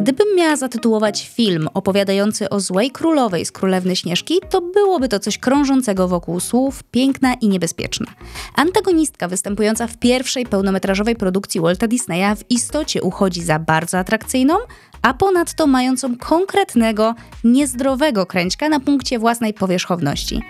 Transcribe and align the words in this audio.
Gdybym 0.00 0.26
miała 0.36 0.56
zatytułować 0.56 1.28
film 1.28 1.68
opowiadający 1.74 2.50
o 2.50 2.60
złej 2.60 2.90
królowej 2.90 3.44
z 3.44 3.52
Królewny 3.52 3.96
Śnieżki, 3.96 4.34
to 4.50 4.60
byłoby 4.60 5.08
to 5.08 5.18
coś 5.18 5.38
krążącego 5.38 6.08
wokół 6.08 6.40
słów, 6.40 6.82
piękna 6.82 7.34
i 7.34 7.48
niebezpieczna. 7.48 8.06
Antagonistka 8.54 9.28
występująca 9.28 9.86
w 9.86 9.96
pierwszej 9.96 10.46
pełnometrażowej 10.46 11.16
produkcji 11.16 11.60
Walta 11.60 11.88
Disneya 11.88 12.36
w 12.36 12.50
istocie 12.50 13.02
uchodzi 13.02 13.42
za 13.42 13.58
bardzo 13.58 13.98
atrakcyjną, 13.98 14.54
a 15.02 15.14
ponadto 15.14 15.66
mającą 15.66 16.16
konkretnego, 16.16 17.14
niezdrowego 17.44 18.26
kręćka 18.26 18.68
na 18.68 18.80
punkcie 18.80 19.18
własnej 19.18 19.54
powierzchowności. 19.54 20.42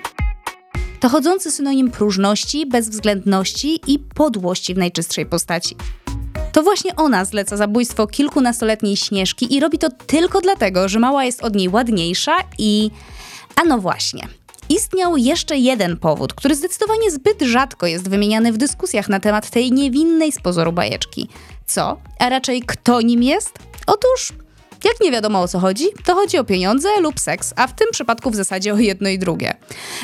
To 1.01 1.09
chodzący 1.09 1.51
synonim 1.51 1.91
próżności, 1.91 2.67
bezwzględności 2.67 3.81
i 3.87 3.99
podłości 3.99 4.75
w 4.75 4.79
najczystszej 4.79 5.27
postaci. 5.27 5.77
To 6.53 6.63
właśnie 6.63 6.97
ona 6.97 7.25
zleca 7.25 7.57
zabójstwo 7.57 8.07
kilkunastoletniej 8.07 8.97
Śnieżki 8.97 9.57
i 9.57 9.61
robi 9.61 9.79
to 9.79 9.89
tylko 10.07 10.41
dlatego, 10.41 10.89
że 10.89 10.99
mała 10.99 11.25
jest 11.25 11.43
od 11.43 11.55
niej 11.55 11.69
ładniejsza 11.69 12.37
i... 12.59 12.91
A 13.57 13.65
no 13.65 13.79
właśnie. 13.79 14.29
Istniał 14.69 15.17
jeszcze 15.17 15.57
jeden 15.57 15.97
powód, 15.97 16.35
który 16.35 16.55
zdecydowanie 16.55 17.11
zbyt 17.11 17.43
rzadko 17.43 17.87
jest 17.87 18.09
wymieniany 18.09 18.53
w 18.53 18.57
dyskusjach 18.57 19.09
na 19.09 19.21
temat 19.21 19.51
tej 19.51 19.73
niewinnej 19.73 20.33
z 20.33 20.41
pozoru 20.41 20.73
bajeczki. 20.73 21.29
Co? 21.67 21.97
A 22.19 22.29
raczej 22.29 22.63
kto 22.67 23.01
nim 23.01 23.23
jest? 23.23 23.59
Otóż 23.87 24.33
jak 24.85 25.01
nie 25.01 25.11
wiadomo 25.11 25.43
o 25.43 25.49
co 25.49 25.59
chodzi, 25.59 25.85
to 26.05 26.15
chodzi 26.15 26.39
o 26.39 26.45
pieniądze 26.45 26.89
lub 27.01 27.21
seks, 27.21 27.53
a 27.57 27.67
w 27.67 27.75
tym 27.75 27.89
przypadku 27.93 28.31
w 28.31 28.35
zasadzie 28.35 28.75
o 28.75 28.79
jedno 28.79 29.09
i 29.09 29.19
drugie. 29.19 29.55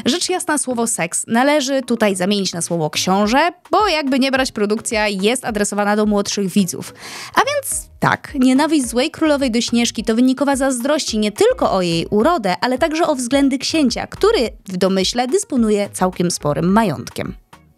Rzecz 0.04 0.28
jasna, 0.28 0.58
słowo 0.58 0.86
seks 0.86 1.24
należy 1.26 1.82
tutaj 1.82 2.16
zamienić 2.16 2.52
na 2.52 2.62
słowo 2.62 2.90
książę, 2.90 3.50
bo 3.70 3.88
jakby 3.88 4.18
nie 4.18 4.30
brać, 4.30 4.52
produkcja 4.52 5.08
jest 5.08 5.44
adresowana 5.44 5.96
do 5.96 6.06
młodszych 6.06 6.48
widzów. 6.48 6.94
A 7.34 7.38
więc 7.38 7.88
tak, 8.00 8.32
nienawiść 8.34 8.88
złej 8.88 9.10
królowej 9.10 9.50
do 9.50 9.60
Śnieżki 9.60 10.04
to 10.04 10.14
wynikowa 10.14 10.56
zazdrości 10.56 11.18
nie 11.18 11.32
tylko 11.32 11.72
o 11.72 11.82
jej 11.82 12.06
urodę, 12.06 12.54
ale 12.60 12.78
także 12.78 13.06
o 13.06 13.14
względy 13.14 13.58
księcia, 13.58 14.06
który 14.06 14.50
w 14.68 14.76
domyśle 14.76 15.28
dysponuje 15.28 15.88
całkiem 15.92 16.30
sporym 16.30 16.72
majątkiem. 16.72 17.34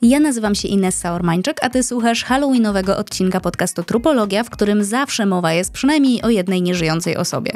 Ja 0.08 0.20
nazywam 0.20 0.54
się 0.54 0.68
Inessa 0.68 1.12
Ormańczyk, 1.12 1.64
a 1.64 1.70
ty 1.70 1.82
słuchasz 1.82 2.24
halloweenowego 2.24 2.96
odcinka 2.96 3.40
podcastu 3.40 3.84
Trupologia, 3.84 4.44
w 4.44 4.50
którym 4.50 4.84
zawsze 4.84 5.26
mowa 5.26 5.52
jest 5.52 5.72
przynajmniej 5.72 6.22
o 6.22 6.28
jednej 6.28 6.62
nieżyjącej 6.62 7.16
osobie. 7.16 7.52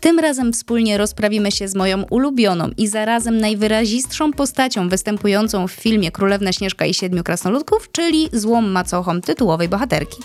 Tym 0.00 0.18
razem 0.18 0.52
wspólnie 0.52 0.98
rozprawimy 0.98 1.52
się 1.52 1.68
z 1.68 1.74
moją 1.74 2.02
ulubioną 2.10 2.68
i 2.76 2.88
zarazem 2.88 3.38
najwyrazistszą 3.38 4.32
postacią 4.32 4.88
występującą 4.88 5.68
w 5.68 5.72
filmie 5.72 6.10
Królewna 6.10 6.52
Śnieżka 6.52 6.86
i 6.86 6.94
Siedmiu 6.94 7.24
Krasnoludków, 7.24 7.88
czyli 7.92 8.28
złą 8.32 8.62
macochą 8.62 9.20
tytułowej 9.20 9.68
bohaterki. 9.68 10.22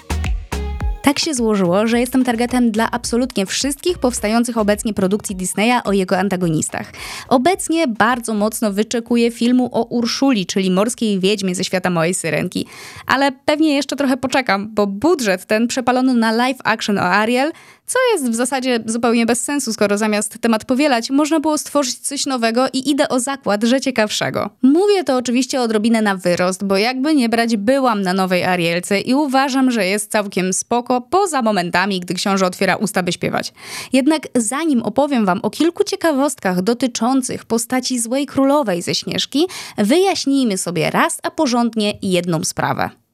Tak 1.08 1.20
się 1.20 1.34
złożyło, 1.34 1.88
że 1.88 2.00
jestem 2.00 2.24
targetem 2.24 2.72
dla 2.72 2.92
absolutnie 2.92 3.46
wszystkich 3.46 3.98
powstających 3.98 4.58
obecnie 4.58 4.94
produkcji 4.94 5.36
Disneya 5.36 5.82
o 5.84 5.92
jego 5.92 6.18
antagonistach. 6.18 6.92
Obecnie 7.28 7.88
bardzo 7.88 8.34
mocno 8.34 8.74
wyczekuję 8.74 9.32
filmu 9.32 9.70
o 9.72 9.84
Urszuli, 9.84 10.46
czyli 10.46 10.72
morskiej 10.72 11.20
wiedźmie 11.20 11.56
ze 11.56 11.64
świata 11.64 11.90
mojej 11.90 12.14
syrenki. 12.14 12.68
Ale 13.06 13.32
pewnie 13.32 13.76
jeszcze 13.76 13.96
trochę 13.96 14.18
poczekam, 14.18 14.70
bo 14.74 14.88
budżet 14.88 15.46
ten 15.46 15.68
przepalono 15.68 16.14
na 16.14 16.32
live 16.32 16.60
action 16.64 16.98
o 16.98 17.02
Ariel 17.02 17.52
co 17.88 18.00
jest 18.14 18.32
w 18.32 18.36
zasadzie 18.36 18.80
zupełnie 18.86 19.26
bez 19.26 19.44
sensu, 19.44 19.74
skoro 19.74 19.98
zamiast 19.98 20.38
temat 20.42 20.66
powielać, 20.66 21.10
można 21.10 21.40
było 21.40 21.58
stworzyć 21.58 22.00
coś 22.00 22.26
nowego 22.26 22.68
i 22.74 22.90
idę 22.90 23.10
o 23.10 23.20
zakład, 23.20 23.64
że 23.64 23.82
ciekawszego. 23.82 24.50
Mówię 24.62 25.04
to 25.04 25.18
oczywiście 25.18 25.62
odrobinę 25.62 26.02
na 26.02 26.16
wyrost, 26.16 26.64
bo 26.64 26.78
jakby 26.78 27.16
nie 27.16 27.30
brać, 27.30 27.58
byłam 27.58 28.02
na 28.02 28.14
nowej 28.14 28.44
Arielce 28.44 29.00
i 29.00 29.14
uważam, 29.14 29.72
że 29.72 29.86
jest 29.86 30.12
całkiem 30.12 30.54
spoko, 30.54 31.02
poza 31.02 31.42
momentami, 31.42 32.00
gdy 32.00 32.14
książę 32.14 32.46
otwiera 32.46 32.76
usta, 32.76 33.04
by 33.04 33.12
śpiewać. 33.12 33.54
Jednak 33.94 34.28
zanim 34.36 34.84
opowiem 34.84 35.26
wam 35.26 35.40
o 35.44 35.50
kilku 35.50 35.84
ciekawostkach 35.84 36.62
dotyczących 36.62 37.46
postaci 37.46 38.00
złej 38.00 38.26
królowej 38.26 38.82
ze 38.82 38.96
Śnieżki, 38.96 39.48
wyjaśnijmy 39.78 40.58
sobie 40.58 40.92
raz 40.92 41.20
a 41.24 41.32
porządnie 41.32 41.94
jedną 42.02 42.44
sprawę. 42.44 43.07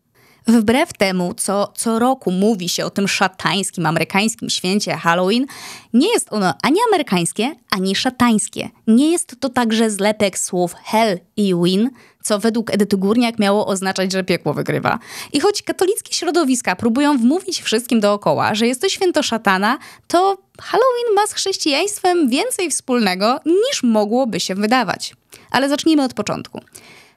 Wbrew 0.48 0.94
temu, 0.94 1.34
co 1.34 1.74
co 1.76 2.00
roku 2.00 2.32
mówi 2.32 2.70
się 2.70 2.86
o 2.86 2.90
tym 2.90 3.08
szatańskim 3.08 3.86
amerykańskim 3.86 4.50
święcie 4.50 4.98
Halloween, 4.98 5.46
nie 5.94 6.14
jest 6.14 6.34
ono 6.34 6.54
ani 6.62 6.78
amerykańskie, 6.90 7.56
ani 7.70 7.96
szatańskie. 7.96 8.70
Nie 8.88 9.12
jest 9.12 9.36
to 9.40 9.50
także 9.50 9.90
zlepek 9.90 10.40
słów 10.40 10.74
hell 10.84 11.20
i 11.38 11.56
win, 11.64 11.90
co 12.24 12.40
według 12.40 12.74
Edyty 12.74 12.98
Górniak 12.98 13.40
miało 13.40 13.68
oznaczać, 13.68 14.12
że 14.12 14.24
piekło 14.24 14.54
wygrywa. 14.54 15.00
I 15.34 15.40
choć 15.40 15.62
katolickie 15.62 16.14
środowiska 16.14 16.76
próbują 16.76 17.18
wmówić 17.18 17.62
wszystkim 17.62 18.00
dookoła, 18.00 18.56
że 18.56 18.68
jest 18.68 18.82
to 18.82 18.90
święto 18.90 19.24
szatana, 19.24 19.78
to 20.08 20.38
Halloween 20.62 21.16
ma 21.16 21.28
z 21.28 21.34
chrześcijaństwem 21.34 22.30
więcej 22.30 22.70
wspólnego 22.70 23.40
niż 23.46 23.84
mogłoby 23.84 24.40
się 24.40 24.56
wydawać. 24.56 25.14
Ale 25.52 25.70
zacznijmy 25.70 26.04
od 26.04 26.14
początku. 26.14 26.62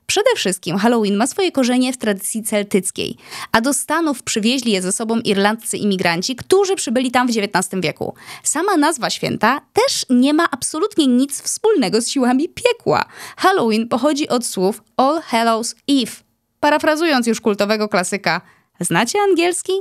Przede 0.07 0.31
wszystkim 0.37 0.77
Halloween 0.77 1.17
ma 1.17 1.27
swoje 1.27 1.53
korzenie 1.53 1.93
w 1.93 1.97
tradycji 1.97 2.43
celtyckiej, 2.43 3.17
a 3.53 3.61
do 3.61 3.73
Stanów 3.73 4.23
przywieźli 4.23 4.73
je 4.73 4.83
ze 4.83 4.93
sobą 4.93 5.21
irlandzcy 5.21 5.77
imigranci, 5.77 6.37
którzy 6.37 6.77
przybyli 6.77 7.11
tam 7.11 7.29
w 7.29 7.31
XIX 7.31 7.83
wieku. 7.83 8.15
Sama 8.43 8.77
nazwa 8.77 9.11
święta 9.11 9.61
też 9.73 10.07
nie 10.11 10.35
ma 10.35 10.51
absolutnie 10.51 11.07
nic 11.07 11.43
wspólnego 11.43 12.01
z 12.01 12.09
siłami 12.09 12.49
piekła. 12.49 13.05
Halloween 13.37 13.89
pochodzi 13.89 14.29
od 14.29 14.47
słów 14.47 14.83
All 14.97 15.21
Hallows 15.23 15.75
Eve. 15.89 16.13
Parafrazując 16.61 17.27
już 17.27 17.41
kultowego 17.41 17.89
klasyka, 17.89 18.41
znacie 18.81 19.19
angielski? 19.31 19.73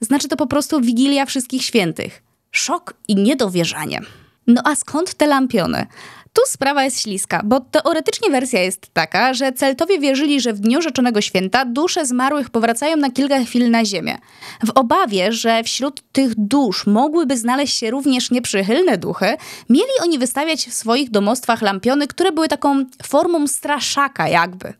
Znaczy 0.00 0.28
to 0.28 0.36
po 0.36 0.46
prostu 0.46 0.80
Wigilia 0.80 1.26
Wszystkich 1.26 1.62
Świętych. 1.62 2.22
Szok 2.50 2.94
i 3.08 3.16
niedowierzanie. 3.16 4.00
No 4.46 4.62
a 4.64 4.76
skąd 4.76 5.14
te 5.14 5.26
lampiony? 5.26 5.86
Tu 6.32 6.42
sprawa 6.46 6.84
jest 6.84 7.00
śliska, 7.00 7.40
bo 7.44 7.60
teoretycznie 7.60 8.30
wersja 8.30 8.60
jest 8.60 8.86
taka, 8.92 9.34
że 9.34 9.52
Celtowie 9.52 9.98
wierzyli, 9.98 10.40
że 10.40 10.52
w 10.52 10.60
dniu 10.60 10.82
rzeczonego 10.82 11.20
święta 11.20 11.64
dusze 11.64 12.06
zmarłych 12.06 12.50
powracają 12.50 12.96
na 12.96 13.10
kilka 13.10 13.44
chwil 13.44 13.70
na 13.70 13.84
ziemię. 13.84 14.18
W 14.66 14.70
obawie, 14.74 15.32
że 15.32 15.64
wśród 15.64 16.02
tych 16.12 16.34
dusz 16.34 16.86
mogłyby 16.86 17.36
znaleźć 17.36 17.76
się 17.76 17.90
również 17.90 18.30
nieprzychylne 18.30 18.98
duchy, 18.98 19.36
mieli 19.68 19.90
oni 20.02 20.18
wystawiać 20.18 20.66
w 20.66 20.74
swoich 20.74 21.10
domostwach 21.10 21.62
lampiony, 21.62 22.06
które 22.06 22.32
były 22.32 22.48
taką 22.48 22.84
formą 23.02 23.46
straszaka 23.46 24.28
jakby. 24.28 24.74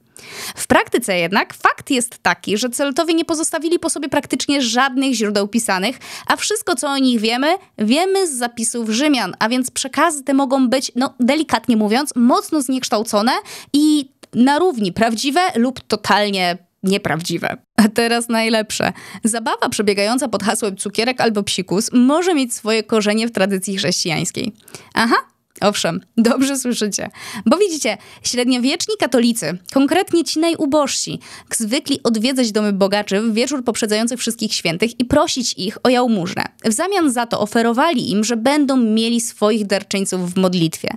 W 0.55 0.67
praktyce 0.67 1.19
jednak 1.19 1.55
fakt 1.55 1.91
jest 1.91 2.19
taki, 2.19 2.59
że 2.59 2.71
Celtowie 2.71 3.15
nie 3.15 3.25
pozostawili 3.25 3.79
po 3.79 3.91
sobie 3.91 4.09
praktycznie 4.09 4.63
żadnych 4.63 5.15
źródeł 5.15 5.49
pisanych, 5.49 5.99
a 6.27 6.37
wszystko 6.37 6.77
co 6.77 6.89
o 6.89 6.99
nich 6.99 7.21
wiemy, 7.21 7.55
wiemy 7.79 8.27
z 8.27 8.33
zapisów 8.33 8.89
Rzymian, 8.89 9.35
a 9.39 9.49
więc 9.49 9.71
przekazy 9.71 10.25
te 10.25 10.35
mogą 10.35 10.69
być, 10.69 10.93
no 10.97 11.15
delikatnie 11.21 11.77
mówiąc, 11.77 12.13
mocno 12.17 12.63
zniekształcone 12.63 13.33
i 13.73 14.13
na 14.35 14.59
równi 14.59 14.93
prawdziwe 14.93 15.41
lub 15.57 15.81
totalnie 15.81 16.59
nieprawdziwe. 16.83 17.57
A 17.77 17.89
teraz 17.89 18.29
najlepsze. 18.29 18.93
Zabawa 19.25 19.69
przebiegająca 19.69 20.29
pod 20.29 20.43
hasłem 20.43 20.77
cukierek 20.77 21.21
albo 21.21 21.43
psikus 21.43 21.91
może 21.93 22.35
mieć 22.35 22.55
swoje 22.55 22.83
korzenie 22.83 23.29
w 23.29 23.33
tradycji 23.33 23.77
chrześcijańskiej. 23.77 24.53
Aha, 24.95 25.17
Owszem, 25.63 26.01
dobrze 26.17 26.59
słyszycie. 26.59 27.11
Bo 27.47 27.57
widzicie, 27.57 27.99
średniowieczni 28.23 28.95
katolicy, 28.99 29.59
konkretnie 29.73 30.25
ci 30.25 30.39
najubożsi, 30.39 31.19
zwykli 31.51 32.03
odwiedzać 32.03 32.53
domy 32.53 32.73
bogaczy 32.73 33.21
w 33.21 33.35
wieczór 33.35 33.65
poprzedzający 33.65 34.17
wszystkich 34.17 34.55
świętych 34.55 35.01
i 35.01 35.05
prosić 35.05 35.53
ich 35.53 35.79
o 35.83 35.89
jałmużnę. 35.89 36.45
W 36.65 36.73
zamian 36.73 37.13
za 37.13 37.27
to 37.27 37.41
oferowali 37.41 38.11
im, 38.11 38.25
że 38.25 38.37
będą 38.37 38.77
mieli 38.77 39.21
swoich 39.21 39.67
darczyńców 39.67 40.35
w 40.35 40.37
modlitwie. 40.37 40.89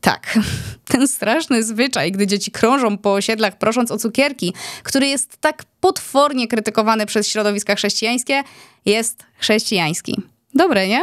Tak, 0.00 0.38
ten 0.92 1.08
straszny 1.08 1.62
zwyczaj, 1.62 2.12
gdy 2.12 2.26
dzieci 2.26 2.50
krążą 2.50 2.98
po 2.98 3.12
osiedlach 3.12 3.58
prosząc 3.58 3.90
o 3.90 3.98
cukierki, 3.98 4.54
który 4.82 5.06
jest 5.06 5.36
tak 5.36 5.64
potwornie 5.80 6.48
krytykowany 6.48 7.06
przez 7.06 7.28
środowiska 7.28 7.74
chrześcijańskie, 7.74 8.42
jest 8.84 9.24
chrześcijański. 9.38 10.22
Dobre, 10.54 10.88
nie? 10.88 11.02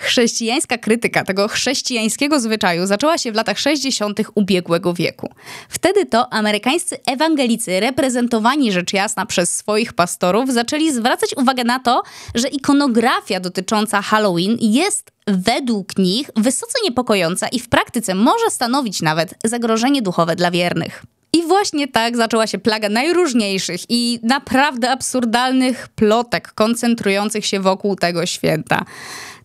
Chrześcijańska 0.00 0.78
krytyka 0.78 1.24
tego 1.24 1.48
chrześcijańskiego 1.48 2.40
zwyczaju 2.40 2.86
zaczęła 2.86 3.18
się 3.18 3.32
w 3.32 3.34
latach 3.34 3.58
60. 3.58 4.20
ubiegłego 4.34 4.94
wieku. 4.94 5.34
Wtedy 5.68 6.06
to 6.06 6.32
amerykańscy 6.32 6.96
ewangelicy, 7.06 7.80
reprezentowani 7.80 8.72
rzecz 8.72 8.92
jasna 8.92 9.26
przez 9.26 9.56
swoich 9.56 9.92
pastorów, 9.92 10.52
zaczęli 10.52 10.92
zwracać 10.92 11.36
uwagę 11.36 11.64
na 11.64 11.78
to, 11.78 12.02
że 12.34 12.48
ikonografia 12.48 13.40
dotycząca 13.40 14.02
Halloween 14.02 14.56
jest 14.60 15.10
według 15.26 15.98
nich 15.98 16.30
wysoce 16.36 16.78
niepokojąca 16.84 17.48
i 17.48 17.60
w 17.60 17.68
praktyce 17.68 18.14
może 18.14 18.50
stanowić 18.50 19.02
nawet 19.02 19.34
zagrożenie 19.44 20.02
duchowe 20.02 20.36
dla 20.36 20.50
wiernych. 20.50 21.02
I 21.32 21.42
właśnie 21.42 21.88
tak 21.88 22.16
zaczęła 22.16 22.46
się 22.46 22.58
plaga 22.58 22.88
najróżniejszych 22.88 23.80
i 23.88 24.20
naprawdę 24.22 24.90
absurdalnych 24.90 25.88
plotek 25.88 26.52
koncentrujących 26.52 27.46
się 27.46 27.60
wokół 27.60 27.96
tego 27.96 28.26
święta. 28.26 28.84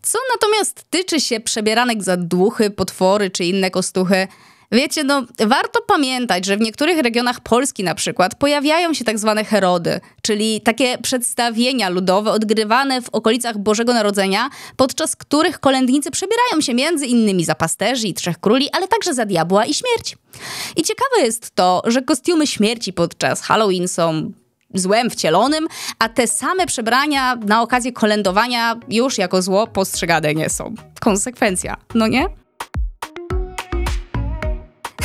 Co 0.02 0.18
natomiast 0.34 0.84
tyczy 0.90 1.20
się 1.22 1.40
przebieranek 1.40 2.04
za 2.04 2.18
duchy, 2.18 2.70
potwory 2.70 3.30
czy 3.30 3.46
inne 3.46 3.72
kostuchy, 3.72 4.28
Wiecie, 4.74 5.04
no 5.04 5.26
warto 5.40 5.82
pamiętać, 5.82 6.46
że 6.46 6.58
w 6.58 6.62
niektórych 6.62 7.00
regionach 7.00 7.40
Polski 7.40 7.84
na 7.84 7.96
przykład 7.96 8.36
pojawiają 8.36 8.94
się 8.94 9.06
tak 9.06 9.20
zwane 9.20 9.46
herody, 9.46 10.00
czyli 10.22 10.62
takie 10.62 10.98
przedstawienia 10.98 11.90
ludowe 11.90 12.32
odgrywane 12.32 13.02
w 13.02 13.10
okolicach 13.10 13.58
Bożego 13.58 13.94
Narodzenia, 13.94 14.50
podczas 14.78 15.16
których 15.16 15.60
kolędnicy 15.60 16.12
przebierają 16.12 16.62
się 16.62 16.74
między 16.74 17.06
innymi 17.06 17.46
za 17.46 17.56
pasterzy 17.56 18.08
i 18.08 18.14
trzech 18.14 18.40
króli, 18.40 18.70
ale 18.72 18.88
także 18.88 19.14
za 19.14 19.26
diabła 19.26 19.66
i 19.66 19.74
śmierć. 19.74 20.18
I 20.76 20.84
ciekawe 20.84 21.22
jest 21.22 21.56
to, 21.56 21.82
że 21.86 22.02
kostiumy 22.02 22.48
śmierci 22.48 22.94
podczas 22.94 23.42
Halloween 23.42 23.88
są 23.88 24.32
złem 24.74 25.10
wcielonym, 25.10 25.68
a 26.00 26.10
te 26.10 26.28
same 26.28 26.66
przebrania 26.66 27.36
na 27.36 27.62
okazję 27.62 27.92
kolędowania 27.92 28.80
już 28.90 29.18
jako 29.18 29.42
zło 29.42 29.68
postrzegane 29.68 30.34
nie 30.34 30.50
są. 30.50 30.76
Konsekwencja, 31.00 31.78
no 31.96 32.08
nie? 32.08 32.26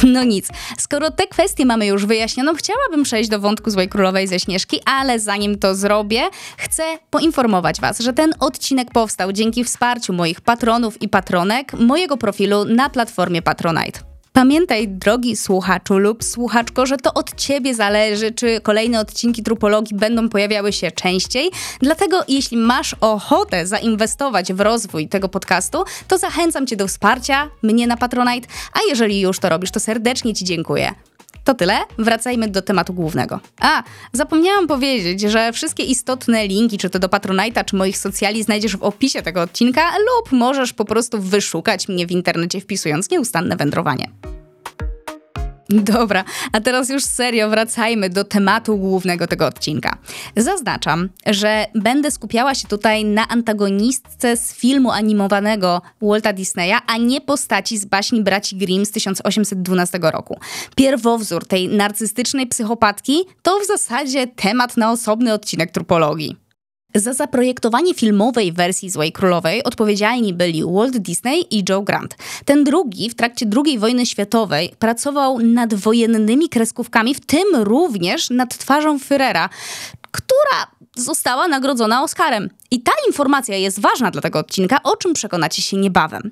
No 0.04 0.24
nic, 0.24 0.48
skoro 0.78 1.10
te 1.10 1.26
kwestie 1.26 1.66
mamy 1.66 1.86
już 1.86 2.06
wyjaśnioną, 2.06 2.54
chciałabym 2.54 3.02
przejść 3.02 3.30
do 3.30 3.40
wątku 3.40 3.70
Złej 3.70 3.88
Królowej 3.88 4.28
ze 4.28 4.40
Śnieżki, 4.40 4.80
ale 4.84 5.20
zanim 5.20 5.58
to 5.58 5.74
zrobię, 5.74 6.22
chcę 6.56 6.82
poinformować 7.10 7.80
Was, 7.80 7.98
że 7.98 8.12
ten 8.12 8.34
odcinek 8.40 8.90
powstał 8.90 9.32
dzięki 9.32 9.64
wsparciu 9.64 10.12
moich 10.12 10.40
patronów 10.40 11.02
i 11.02 11.08
patronek 11.08 11.72
mojego 11.72 12.16
profilu 12.16 12.64
na 12.64 12.90
platformie 12.90 13.42
Patronite. 13.42 14.15
Pamiętaj, 14.36 14.88
drogi 14.88 15.36
słuchaczu 15.36 15.98
lub 15.98 16.24
słuchaczko, 16.24 16.86
że 16.86 16.96
to 16.96 17.14
od 17.14 17.34
ciebie 17.34 17.74
zależy, 17.74 18.32
czy 18.32 18.60
kolejne 18.60 19.00
odcinki 19.00 19.42
trupologii 19.42 19.96
będą 19.96 20.28
pojawiały 20.28 20.72
się 20.72 20.90
częściej. 20.90 21.50
Dlatego, 21.80 22.20
jeśli 22.28 22.56
masz 22.56 22.96
ochotę 23.00 23.66
zainwestować 23.66 24.52
w 24.52 24.60
rozwój 24.60 25.08
tego 25.08 25.28
podcastu, 25.28 25.84
to 26.08 26.18
zachęcam 26.18 26.66
cię 26.66 26.76
do 26.76 26.86
wsparcia 26.86 27.50
mnie 27.62 27.86
na 27.86 27.96
Patronite, 27.96 28.48
a 28.72 28.78
jeżeli 28.88 29.20
już 29.20 29.38
to 29.38 29.48
robisz, 29.48 29.70
to 29.70 29.80
serdecznie 29.80 30.34
ci 30.34 30.44
dziękuję. 30.44 30.94
To 31.46 31.54
tyle, 31.54 31.78
wracajmy 31.98 32.48
do 32.48 32.62
tematu 32.62 32.94
głównego. 32.94 33.40
A, 33.60 33.82
zapomniałam 34.12 34.66
powiedzieć, 34.66 35.20
że 35.20 35.52
wszystkie 35.52 35.82
istotne 35.82 36.46
linki, 36.46 36.78
czy 36.78 36.90
to 36.90 36.98
do 36.98 37.08
Patronite'a, 37.08 37.64
czy 37.64 37.76
moich 37.76 37.98
socjali, 37.98 38.43
znajdziesz 38.43 38.76
w 38.76 38.82
opisie 38.82 39.22
tego 39.22 39.43
odcinka, 39.43 39.90
lub 39.98 40.32
możesz 40.32 40.72
po 40.72 40.84
prostu 40.84 41.20
wyszukać 41.20 41.88
mnie 41.88 42.06
w 42.06 42.10
internecie 42.10 42.60
wpisując 42.60 43.10
nieustanne 43.10 43.56
wędrowanie. 43.56 44.10
Dobra, 45.68 46.24
a 46.52 46.60
teraz 46.60 46.88
już 46.88 47.04
serio 47.04 47.50
wracajmy 47.50 48.10
do 48.10 48.24
tematu 48.24 48.78
głównego 48.78 49.26
tego 49.26 49.46
odcinka. 49.46 49.98
Zaznaczam, 50.36 51.08
że 51.26 51.66
będę 51.74 52.10
skupiała 52.10 52.54
się 52.54 52.68
tutaj 52.68 53.04
na 53.04 53.28
antagonistce 53.28 54.36
z 54.36 54.54
filmu 54.54 54.90
animowanego 54.90 55.82
Walta 56.02 56.32
Disneya, 56.32 56.76
a 56.86 56.96
nie 56.96 57.20
postaci 57.20 57.78
z 57.78 57.84
baśni 57.84 58.22
braci 58.22 58.56
Grimm 58.56 58.86
z 58.86 58.90
1812 58.90 59.98
roku. 60.02 60.38
Pierwowzór 60.76 61.46
tej 61.46 61.69
narcystycznej 61.69 62.46
psychopatki 62.46 63.24
to 63.42 63.58
w 63.60 63.66
zasadzie 63.66 64.26
temat 64.26 64.76
na 64.76 64.92
osobny 64.92 65.32
odcinek 65.32 65.70
trupologii. 65.70 66.45
Za 66.96 67.12
zaprojektowanie 67.12 67.94
filmowej 67.94 68.52
wersji 68.52 68.90
Złej 68.90 69.12
Królowej 69.12 69.64
odpowiedzialni 69.64 70.34
byli 70.34 70.62
Walt 70.64 70.98
Disney 70.98 71.44
i 71.50 71.64
Joe 71.69 71.82
Grant. 71.82 72.16
Ten 72.44 72.64
drugi 72.64 73.10
w 73.10 73.14
trakcie 73.14 73.46
II 73.66 73.78
wojny 73.78 74.06
światowej 74.06 74.75
pracował 74.78 75.38
nad 75.38 75.75
wojennymi 75.75 76.48
kreskówkami, 76.48 77.14
w 77.14 77.26
tym 77.26 77.44
również 77.54 78.31
nad 78.31 78.58
twarzą 78.58 78.98
Führera, 78.98 79.48
która 80.10 80.66
została 80.96 81.48
nagrodzona 81.48 82.02
Oscarem. 82.02 82.50
I 82.70 82.82
ta 82.82 82.93
informacja 83.06 83.56
jest 83.56 83.81
ważna 83.81 84.10
dla 84.10 84.22
tego 84.22 84.38
odcinka, 84.38 84.82
o 84.82 84.96
czym 84.96 85.14
przekonacie 85.14 85.62
się 85.62 85.76
niebawem. 85.76 86.31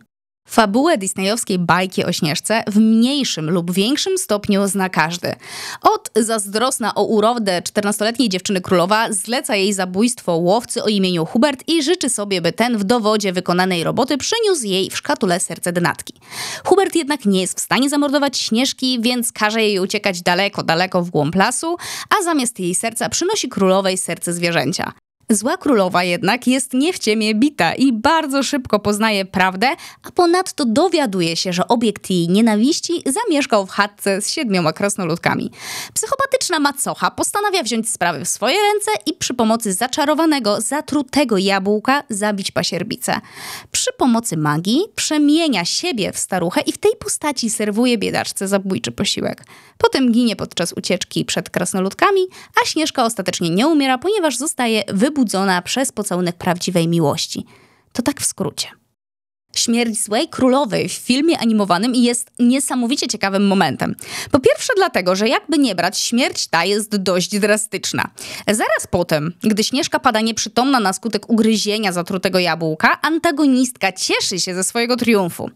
Fabułę 0.55 0.99
disneyowskiej 0.99 1.59
bajki 1.59 2.05
o 2.05 2.13
Śnieżce 2.13 2.65
w 2.67 2.77
mniejszym 2.77 3.51
lub 3.51 3.73
większym 3.73 4.19
stopniu 4.19 4.67
zna 4.67 4.89
każdy. 4.89 5.35
Od 5.83 6.11
zazdrosna 6.17 6.95
o 6.95 7.05
urodę 7.05 7.63
14-letniej 7.63 8.29
dziewczyny 8.29 8.61
królowa 8.61 9.13
zleca 9.13 9.57
jej 9.57 9.73
zabójstwo 9.73 10.37
łowcy 10.37 10.83
o 10.83 10.89
imieniu 10.89 11.27
Hubert 11.27 11.65
i 11.69 11.83
życzy 11.83 12.11
sobie, 12.11 12.41
by 12.41 12.53
ten 12.53 12.79
w 12.79 12.85
dowodzie 12.85 13.33
wykonanej 13.33 13.85
roboty 13.85 14.19
przyniósł 14.19 14.67
jej 14.67 14.91
w 14.91 14.97
szkatule 14.97 15.41
serce 15.41 15.73
denatki. 15.73 16.15
Hubert 16.65 16.95
jednak 16.95 17.25
nie 17.25 17.41
jest 17.41 17.59
w 17.59 17.63
stanie 17.63 17.91
zamordować 17.91 18.39
Śnieżki, 18.39 18.99
więc 19.01 19.33
każe 19.33 19.63
jej 19.63 19.81
uciekać 19.81 20.23
daleko, 20.23 20.63
daleko 20.63 21.03
w 21.03 21.11
głąb 21.11 21.35
lasu, 21.35 21.77
a 22.19 22.23
zamiast 22.25 22.61
jej 22.61 22.75
serca 22.75 23.09
przynosi 23.09 23.49
królowej 23.49 23.99
serce 23.99 24.33
zwierzęcia. 24.33 24.93
Zła 25.31 25.57
królowa 25.57 26.05
jednak 26.05 26.47
jest 26.47 26.73
nie 26.73 26.93
w 26.93 26.99
ciemię 26.99 27.35
bita 27.35 27.75
i 27.75 27.93
bardzo 27.93 28.43
szybko 28.43 28.79
poznaje 28.79 29.25
prawdę, 29.25 29.69
a 30.03 30.11
ponadto 30.11 30.65
dowiaduje 30.65 31.37
się, 31.37 31.53
że 31.53 31.69
obiekt 31.69 32.11
jej 32.11 32.29
nienawiści 32.29 33.03
zamieszkał 33.07 33.67
w 33.67 33.71
chatce 33.71 34.23
z 34.23 34.31
siedmioma 34.31 34.73
krasnoludkami. 34.73 35.51
Psychopatyczna 35.95 36.59
macocha 36.59 37.11
postanawia 37.11 37.63
wziąć 37.63 37.89
sprawy 37.89 38.25
w 38.25 38.29
swoje 38.29 38.57
ręce 38.73 38.91
i 39.07 39.13
przy 39.13 39.35
pomocy 39.35 39.73
zaczarowanego, 39.73 40.61
zatrutego 40.61 41.39
jabłka 41.39 42.03
zabić 42.11 42.51
pasierbicę. 42.51 43.21
Przy 43.73 43.93
pomocy 43.93 44.37
magii 44.37 44.83
przemienia 44.97 45.65
siebie 45.65 46.13
w 46.13 46.19
staruchę 46.19 46.61
i 46.61 46.73
w 46.73 46.79
tej 46.79 46.93
postaci 46.99 47.51
serwuje 47.51 47.99
biedaczce 47.99 48.49
zabójczy 48.49 48.93
posiłek. 48.93 49.45
Potem 49.79 50.13
ginie 50.13 50.37
podczas 50.37 50.73
ucieczki 50.73 51.25
przed 51.25 51.51
krasnoludkami, 51.51 52.21
a 52.63 52.67
Śnieżka 52.67 53.05
ostatecznie 53.05 53.51
nie 53.51 53.67
umiera, 53.67 53.99
ponieważ 53.99 54.37
zostaje 54.37 54.83
wybudowana 54.89 55.14
wybudzona 55.15 55.63
przez 55.63 55.93
pocałunek 55.93 56.37
prawdziwej 56.37 56.89
miłości. 56.89 57.47
To 57.93 58.03
tak 58.03 58.21
w 58.21 58.25
skrócie. 58.25 58.69
Śmierć 59.57 60.05
złej 60.05 60.29
królowej 60.29 60.89
w 60.89 60.93
filmie 60.93 61.39
animowanym 61.39 61.95
jest 61.95 62.31
niesamowicie 62.39 63.07
ciekawym 63.09 63.47
momentem. 63.47 63.95
Po 64.31 64.41
pierwsze 64.41 64.73
dlatego, 64.77 65.17
że 65.17 65.29
jakby 65.29 65.59
nie 65.59 65.75
brać, 65.75 65.99
śmierć 65.99 66.47
ta 66.47 66.65
jest 66.65 66.97
dość 66.97 67.39
drastyczna. 67.39 68.11
Zaraz 68.47 68.87
potem, 68.91 69.33
gdy 69.43 69.65
Śnieżka 69.65 69.99
pada 69.99 70.21
nieprzytomna 70.21 70.81
na 70.81 70.93
skutek 70.93 71.31
ugryzienia 71.31 71.93
zatrutego 71.93 72.39
jabłka, 72.39 73.01
antagonistka 73.03 73.93
cieszy 73.93 74.41
się 74.41 74.55
ze 74.55 74.65
swojego 74.65 74.97
triumfu. 74.97 75.51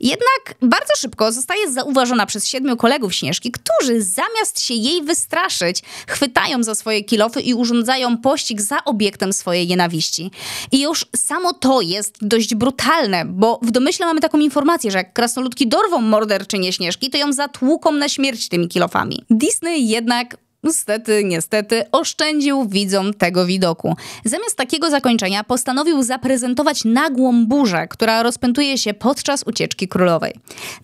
Jednak 0.00 0.54
bardzo 0.62 0.92
szybko 0.96 1.32
zostaje 1.32 1.72
zauważona 1.72 2.26
przez 2.26 2.46
siedmiu 2.46 2.76
kolegów 2.76 3.14
Śnieżki, 3.14 3.52
którzy 3.52 4.02
zamiast 4.02 4.60
się 4.60 4.74
jej 4.74 5.02
wystraszyć, 5.02 5.82
chwytają 6.06 6.62
za 6.62 6.74
swoje 6.74 7.04
kilofy 7.04 7.40
i 7.40 7.54
urządzają 7.54 8.18
pościg 8.18 8.60
za 8.60 8.84
obiektem 8.84 9.32
swojej 9.32 9.66
nienawiści. 9.66 10.30
I 10.72 10.80
już 10.80 11.06
samo 11.16 11.52
to 11.52 11.80
jest 11.80 12.14
dość 12.20 12.54
brutalne, 12.54 13.24
bo 13.24 13.60
w 13.62 13.70
domyśle 13.70 14.06
mamy 14.06 14.20
taką 14.20 14.38
informację, 14.38 14.90
że 14.90 14.98
jak 14.98 15.12
krasnoludki 15.12 15.68
dorwą 15.68 16.00
morderczynię 16.00 16.72
Śnieżki, 16.72 17.10
to 17.10 17.18
ją 17.18 17.32
zatłuką 17.32 17.92
na 17.92 18.08
śmierć 18.08 18.48
tymi 18.48 18.68
kilofami. 18.68 19.24
Disney 19.30 19.88
jednak 19.88 20.36
Niestety, 20.62 21.24
niestety, 21.24 21.84
oszczędził 21.92 22.68
widzom 22.68 23.14
tego 23.14 23.46
widoku. 23.46 23.96
Zamiast 24.24 24.56
takiego 24.56 24.90
zakończenia 24.90 25.44
postanowił 25.44 26.02
zaprezentować 26.02 26.84
nagłą 26.84 27.46
burzę, 27.46 27.88
która 27.88 28.22
rozpętuje 28.22 28.78
się 28.78 28.94
podczas 28.94 29.42
ucieczki 29.46 29.88
królowej. 29.88 30.34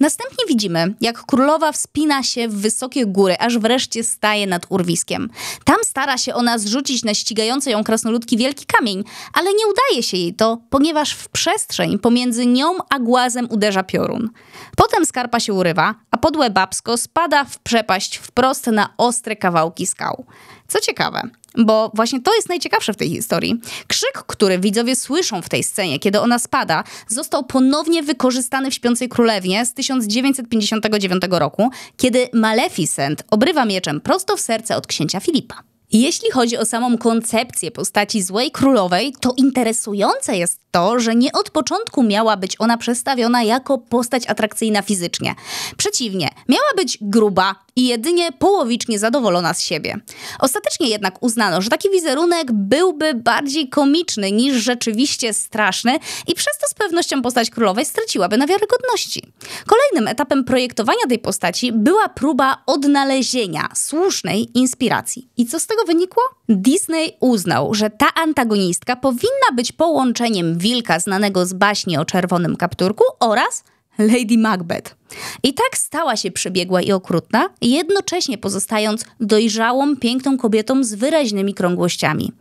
Następnie 0.01 0.45
widzimy, 0.49 0.95
jak 1.01 1.23
królowa 1.27 1.73
wspina 1.73 2.23
się 2.23 2.49
w 2.49 2.55
wysokie 2.55 3.07
góry, 3.07 3.37
aż 3.39 3.59
wreszcie 3.59 4.05
staje 4.05 4.47
nad 4.47 4.67
urwiskiem. 4.69 5.31
Tam 5.65 5.77
stara 5.83 6.19
się 6.19 6.35
ona 6.35 6.59
zrzucić 6.59 7.05
na 7.05 7.15
ścigające 7.15 7.71
ją 7.71 7.85
krasnoludki 7.85 8.37
wielki 8.37 8.67
kamień, 8.67 9.05
ale 9.33 9.51
nie 9.51 9.67
udaje 9.67 10.03
się 10.03 10.17
jej 10.17 10.35
to, 10.35 10.59
ponieważ 10.71 11.13
w 11.15 11.29
przestrzeń 11.29 11.99
pomiędzy 11.99 12.47
nią 12.47 12.75
a 12.91 12.99
głazem 12.99 13.47
uderza 13.51 13.83
piorun. 13.83 14.31
Potem 14.77 15.07
skarpa 15.07 15.41
się 15.41 15.53
urywa, 15.53 15.95
a 16.11 16.17
podłe 16.17 16.51
babsko 16.51 16.97
spada 16.97 17.45
w 17.45 17.59
przepaść 17.59 18.17
wprost 18.17 18.67
na 18.67 18.89
ostre 18.99 19.37
kawałki 19.37 19.74
skał. 19.87 20.25
Co 20.69 20.81
ciekawe, 20.81 21.23
bo 21.59 21.91
właśnie 21.95 22.23
to 22.23 22.35
jest 22.35 22.49
najciekawsze 22.49 22.93
w 22.93 22.97
tej 22.97 23.09
historii. 23.09 23.61
Krzyk, 23.87 24.25
który 24.27 24.59
widzowie 24.59 24.97
słyszą 24.97 25.43
w 25.43 25.49
tej 25.49 25.63
scenie, 25.63 25.99
kiedy 25.99 26.21
ona 26.21 26.39
spada, 26.39 26.85
został 27.09 27.45
ponownie 27.45 28.03
wykorzystany 28.03 28.71
w 28.71 28.75
Śpiącej 28.75 29.09
Królewie 29.09 29.67
z 29.67 29.75
1959 29.75 31.23
roku, 31.31 31.71
kiedy 31.97 32.29
Maleficent 32.33 33.23
obrywa 33.31 33.65
mieczem 33.65 34.01
prosto 34.01 34.37
w 34.37 34.41
serce 34.41 34.77
od 34.77 34.87
księcia 34.87 35.21
Filipa. 35.21 35.63
Jeśli 35.93 36.31
chodzi 36.31 36.57
o 36.57 36.65
samą 36.65 36.99
koncepcję 36.99 37.71
postaci 37.71 38.23
złej 38.23 38.51
królowej, 38.51 39.15
to 39.21 39.35
interesujące 39.37 40.37
jest 40.37 40.61
to, 40.71 41.01
że 41.01 41.15
nie 41.15 41.33
od 41.33 41.51
początku 41.51 42.03
miała 42.03 42.37
być 42.37 42.57
ona 42.59 42.77
przedstawiona 42.77 43.43
jako 43.43 43.79
postać 43.79 44.27
atrakcyjna 44.27 44.83
fizycznie. 44.83 45.35
Przeciwnie, 45.77 46.29
miała 46.49 46.75
być 46.77 46.99
gruba 47.01 47.64
i 47.77 47.87
jedynie 47.87 48.33
połowicznie 48.33 48.99
zadowolona 48.99 49.55
z 49.55 49.63
siebie. 49.63 50.01
Ostatecznie 50.41 50.89
jednak 50.89 51.23
uznano, 51.23 51.63
że 51.63 51.71
taki 51.71 51.91
wizerunek 51.91 52.53
byłby 52.53 53.15
bardziej 53.15 53.69
komiczny 53.69 54.33
niż 54.33 54.55
rzeczywiście 54.55 55.33
straszny 55.33 55.99
i 56.27 56.35
przez 56.35 56.59
to 56.59 56.69
z 56.69 56.75
pewnością 56.75 57.23
postać 57.23 57.51
królowej 57.51 57.85
straciłaby 57.85 58.37
na 58.39 58.47
wiarygodności. 58.47 59.23
Kolejnym 59.67 60.09
etapem 60.09 60.45
projektowania 60.45 61.07
tej 61.09 61.19
postaci 61.19 61.73
była 61.73 62.09
próba 62.09 62.63
odnalezienia 62.67 63.69
słusznej 63.75 64.59
inspiracji. 64.59 65.29
I 65.37 65.47
co 65.47 65.61
z 65.61 65.67
tego 65.67 65.85
wynikło? 65.85 66.23
Disney 66.49 67.17
uznał, 67.21 67.75
że 67.75 67.91
ta 67.91 68.07
antagonistka 68.15 68.97
powinna 68.97 69.53
być 69.55 69.73
połączeniem 69.73 70.59
wilka 70.59 71.01
znanego 71.01 71.47
z 71.47 71.53
baśni 71.53 71.99
o 71.99 72.05
czerwonym 72.05 72.57
kapturku 72.57 73.05
oraz 73.21 73.65
Lady 73.99 74.39
Macbeth. 74.39 74.97
I 75.43 75.55
tak 75.55 75.79
stała 75.79 76.17
się 76.17 76.31
przebiegła 76.31 76.83
i 76.83 76.93
okrutna, 76.93 77.49
jednocześnie 77.61 78.39
pozostając 78.39 79.05
dojrzałą, 79.21 79.97
piękną 79.97 80.39
kobietą 80.39 80.85
z 80.85 80.95
wyraźnymi 80.95 81.55
krągłościami. 81.55 82.33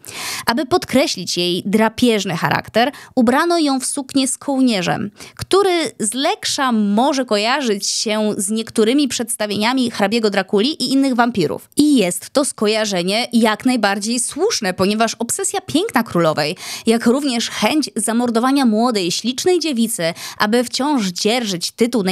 Aby 0.45 0.65
podkreślić 0.65 1.37
jej 1.37 1.63
drapieżny 1.65 2.37
charakter, 2.37 2.91
ubrano 3.15 3.59
ją 3.59 3.79
w 3.79 3.85
suknię 3.85 4.27
z 4.27 4.37
kołnierzem, 4.37 5.11
który 5.35 5.91
z 5.99 6.13
leksza 6.13 6.71
może 6.71 7.25
kojarzyć 7.25 7.87
się 7.87 8.33
z 8.37 8.49
niektórymi 8.49 9.07
przedstawieniami 9.07 9.91
hrabiego 9.91 10.29
Drakuli 10.29 10.83
i 10.83 10.91
innych 10.91 11.15
wampirów. 11.15 11.69
I 11.77 11.95
jest 11.95 12.29
to 12.29 12.45
skojarzenie 12.45 13.27
jak 13.33 13.65
najbardziej 13.65 14.19
słuszne, 14.19 14.73
ponieważ 14.73 15.15
obsesja 15.15 15.61
piękna 15.61 16.03
królowej, 16.03 16.55
jak 16.85 17.05
również 17.05 17.49
chęć 17.49 17.89
zamordowania 17.95 18.65
młodej, 18.65 19.11
ślicznej 19.11 19.59
dziewicy, 19.59 20.13
aby 20.37 20.63
wciąż 20.63 21.07
dzierżyć 21.07 21.71
tytuł 21.71 22.03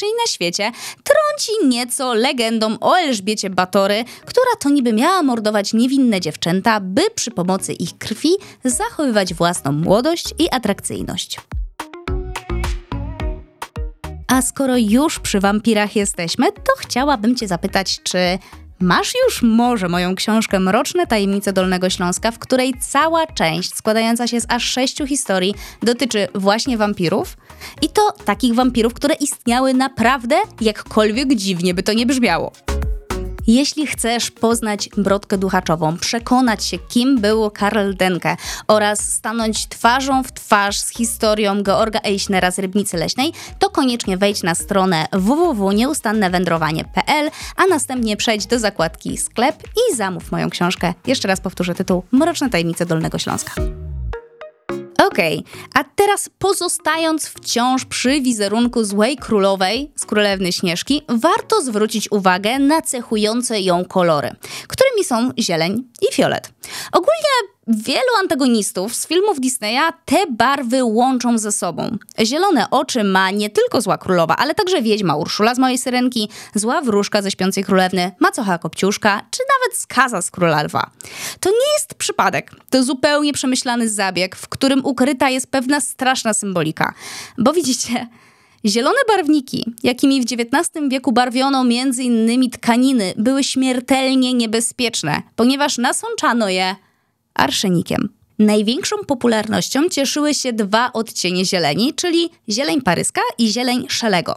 na 0.00 0.26
świecie, 0.26 0.72
trąci 1.04 1.66
nieco 1.68 2.14
legendą 2.14 2.76
o 2.80 2.98
Elżbiecie 2.98 3.50
Batory, 3.50 4.04
która 4.26 4.56
to 4.60 4.70
niby 4.70 4.92
miała 4.92 5.22
mordować 5.22 5.72
niewinne 5.72 6.20
dziewczęta, 6.20 6.80
by 6.80 7.02
przy 7.14 7.30
pomocy 7.30 7.72
ich 7.72 7.98
krwi 7.98 8.30
zachowywać 8.64 9.34
własną 9.34 9.72
młodość 9.72 10.34
i 10.38 10.50
atrakcyjność. 10.50 11.38
A 14.28 14.42
skoro 14.42 14.76
już 14.76 15.18
przy 15.18 15.40
wampirach 15.40 15.96
jesteśmy, 15.96 16.52
to 16.52 16.72
chciałabym 16.78 17.36
Cię 17.36 17.48
zapytać, 17.48 18.00
czy 18.02 18.18
Masz 18.82 19.12
już 19.26 19.42
może 19.42 19.88
moją 19.88 20.14
książkę 20.14 20.60
Mroczne 20.60 21.06
Tajemnice 21.06 21.52
Dolnego 21.52 21.90
Śląska, 21.90 22.30
w 22.30 22.38
której 22.38 22.74
cała 22.80 23.26
część 23.26 23.74
składająca 23.74 24.26
się 24.26 24.40
z 24.40 24.46
aż 24.48 24.64
sześciu 24.64 25.06
historii 25.06 25.54
dotyczy 25.82 26.28
właśnie 26.34 26.78
wampirów. 26.78 27.36
I 27.82 27.88
to 27.88 28.12
takich 28.24 28.54
wampirów, 28.54 28.94
które 28.94 29.14
istniały 29.14 29.74
naprawdę, 29.74 30.36
jakkolwiek 30.60 31.34
dziwnie 31.34 31.74
by 31.74 31.82
to 31.82 31.92
nie 31.92 32.06
brzmiało. 32.06 32.52
Jeśli 33.46 33.86
chcesz 33.86 34.30
poznać 34.30 34.88
Brodkę 34.96 35.38
Duchaczową, 35.38 35.96
przekonać 35.96 36.64
się, 36.64 36.78
kim 36.78 37.20
był 37.20 37.50
Karl 37.50 37.94
Denke 37.94 38.36
oraz 38.68 39.00
stanąć 39.00 39.68
twarzą 39.68 40.22
w 40.22 40.32
twarz 40.32 40.80
z 40.80 40.88
historią 40.88 41.62
Georga 41.62 42.00
Eichnera 42.00 42.50
z 42.50 42.58
Rybnicy 42.58 42.96
Leśnej, 42.96 43.32
to 43.58 43.70
koniecznie 43.70 44.16
wejdź 44.16 44.42
na 44.42 44.54
stronę 44.54 45.06
www.nieustannewędrowanie.pl, 45.12 47.30
a 47.56 47.66
następnie 47.66 48.16
przejdź 48.16 48.46
do 48.46 48.58
zakładki 48.58 49.18
sklep 49.18 49.62
i 49.62 49.96
zamów 49.96 50.32
moją 50.32 50.50
książkę. 50.50 50.94
Jeszcze 51.06 51.28
raz 51.28 51.40
powtórzę 51.40 51.74
tytuł 51.74 52.02
Mroczne 52.12 52.50
tajemnice 52.50 52.86
Dolnego 52.86 53.18
Śląska. 53.18 53.81
Okej, 55.12 55.38
okay. 55.38 55.62
a 55.74 55.84
teraz 55.84 56.30
pozostając 56.38 57.28
wciąż 57.28 57.84
przy 57.84 58.20
wizerunku 58.20 58.84
złej 58.84 59.16
królowej 59.16 59.92
z 59.96 60.04
Królewny 60.04 60.52
Śnieżki, 60.52 61.02
warto 61.08 61.62
zwrócić 61.62 62.12
uwagę 62.12 62.58
na 62.58 62.82
cechujące 62.82 63.60
ją 63.60 63.84
kolory, 63.84 64.30
którymi 64.68 65.04
są 65.04 65.30
zieleń 65.38 65.84
i 66.02 66.14
fiolet. 66.14 66.52
Ogólnie 66.92 67.52
Wielu 67.66 68.16
antagonistów 68.20 68.94
z 68.94 69.06
filmów 69.06 69.40
Disneya 69.40 69.92
te 70.04 70.16
barwy 70.30 70.84
łączą 70.84 71.38
ze 71.38 71.52
sobą. 71.52 71.96
Zielone 72.20 72.70
oczy 72.70 73.04
ma 73.04 73.30
nie 73.30 73.50
tylko 73.50 73.80
Zła 73.80 73.98
Królowa, 73.98 74.36
ale 74.36 74.54
także 74.54 74.82
Wiedźma 74.82 75.16
Urszula 75.16 75.54
z 75.54 75.58
Mojej 75.58 75.78
Syrenki, 75.78 76.28
Zła 76.54 76.80
Wróżka 76.80 77.22
ze 77.22 77.30
Śpiącej 77.30 77.64
Królewny, 77.64 78.12
Macocha 78.20 78.58
Kopciuszka, 78.58 79.22
czy 79.30 79.42
nawet 79.42 79.78
Skaza 79.78 80.22
z 80.22 80.30
Króla 80.30 80.62
Lwa. 80.62 80.90
To 81.40 81.50
nie 81.50 81.72
jest 81.74 81.94
przypadek. 81.94 82.50
To 82.70 82.84
zupełnie 82.84 83.32
przemyślany 83.32 83.88
zabieg, 83.88 84.36
w 84.36 84.48
którym 84.48 84.84
ukryta 84.84 85.30
jest 85.30 85.50
pewna 85.50 85.80
straszna 85.80 86.34
symbolika. 86.34 86.94
Bo 87.38 87.52
widzicie... 87.52 88.08
Zielone 88.66 88.98
barwniki, 89.08 89.74
jakimi 89.82 90.20
w 90.20 90.24
XIX 90.24 90.88
wieku 90.88 91.12
barwiono 91.12 91.60
m.in. 91.60 92.50
tkaniny, 92.50 93.14
były 93.16 93.44
śmiertelnie 93.44 94.34
niebezpieczne, 94.34 95.22
ponieważ 95.36 95.78
nasączano 95.78 96.48
je 96.48 96.76
arszenikiem. 97.34 98.21
Największą 98.38 98.96
popularnością 99.06 99.88
cieszyły 99.88 100.34
się 100.34 100.52
dwa 100.52 100.92
odcienie 100.92 101.44
zieleni, 101.44 101.94
czyli 101.94 102.30
zieleń 102.48 102.82
paryska 102.82 103.20
i 103.38 103.48
zieleń 103.48 103.86
szelego. 103.88 104.36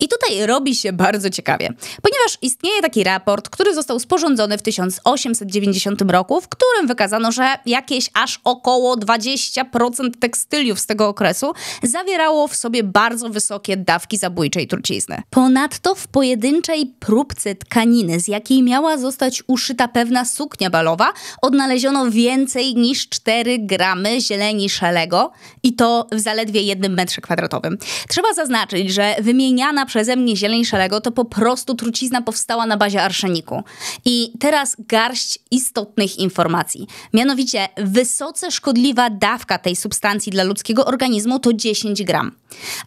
I 0.00 0.08
tutaj 0.08 0.46
robi 0.46 0.74
się 0.74 0.92
bardzo 0.92 1.30
ciekawie, 1.30 1.72
ponieważ 2.02 2.38
istnieje 2.42 2.82
taki 2.82 3.04
raport, 3.04 3.48
który 3.48 3.74
został 3.74 4.00
sporządzony 4.00 4.58
w 4.58 4.62
1890 4.62 6.02
roku, 6.02 6.40
w 6.40 6.48
którym 6.48 6.86
wykazano, 6.86 7.32
że 7.32 7.48
jakieś 7.66 8.10
aż 8.14 8.40
około 8.44 8.96
20% 8.96 10.10
tekstyliów 10.20 10.80
z 10.80 10.86
tego 10.86 11.08
okresu 11.08 11.52
zawierało 11.82 12.48
w 12.48 12.56
sobie 12.56 12.82
bardzo 12.82 13.28
wysokie 13.28 13.76
dawki 13.76 14.16
zabójczej 14.16 14.66
trucizny. 14.66 15.22
Ponadto 15.30 15.94
w 15.94 16.08
pojedynczej 16.08 16.94
próbce 17.00 17.54
tkaniny, 17.54 18.20
z 18.20 18.28
jakiej 18.28 18.62
miała 18.62 18.98
zostać 18.98 19.42
uszyta 19.46 19.88
pewna 19.88 20.24
suknia 20.24 20.70
balowa, 20.70 21.12
odnaleziono 21.42 22.10
więcej 22.10 22.74
niż 22.74 23.08
4 23.08 23.35
4 23.36 23.58
gramy 23.58 24.20
zieleni 24.20 24.70
szalego 24.70 25.32
i 25.62 25.72
to 25.72 26.06
w 26.12 26.20
zaledwie 26.20 26.62
jednym 26.62 26.94
metrze 26.94 27.20
kwadratowym. 27.20 27.78
Trzeba 28.08 28.32
zaznaczyć, 28.32 28.94
że 28.94 29.14
wymieniana 29.20 29.86
przeze 29.86 30.16
mnie 30.16 30.36
zieleń 30.36 30.64
szalego 30.64 31.00
to 31.00 31.12
po 31.12 31.24
prostu 31.24 31.74
trucizna 31.74 32.22
powstała 32.22 32.66
na 32.66 32.76
bazie 32.76 33.02
arszeniku. 33.02 33.62
I 34.04 34.32
teraz 34.40 34.76
garść 34.78 35.38
istotnych 35.50 36.18
informacji. 36.18 36.86
Mianowicie 37.12 37.68
wysoce 37.76 38.50
szkodliwa 38.50 39.10
dawka 39.10 39.58
tej 39.58 39.76
substancji 39.76 40.32
dla 40.32 40.44
ludzkiego 40.44 40.84
organizmu 40.84 41.38
to 41.38 41.52
10 41.52 42.04
gram. 42.04 42.32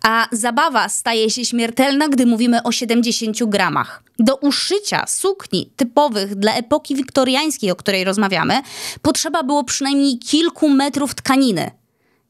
A 0.03 0.27
zabawa 0.31 0.89
staje 0.89 1.29
się 1.29 1.45
śmiertelna, 1.45 2.09
gdy 2.09 2.25
mówimy 2.25 2.63
o 2.63 2.71
70 2.71 3.43
gramach. 3.43 4.03
Do 4.19 4.35
uszycia 4.35 5.07
sukni 5.07 5.69
typowych 5.75 6.35
dla 6.35 6.53
epoki 6.53 6.95
wiktoriańskiej, 6.95 7.71
o 7.71 7.75
której 7.75 8.03
rozmawiamy, 8.03 8.61
potrzeba 9.01 9.43
było 9.43 9.63
przynajmniej 9.63 10.19
kilku 10.19 10.38
metrów 10.75 11.15
tkaniny. 11.15 11.71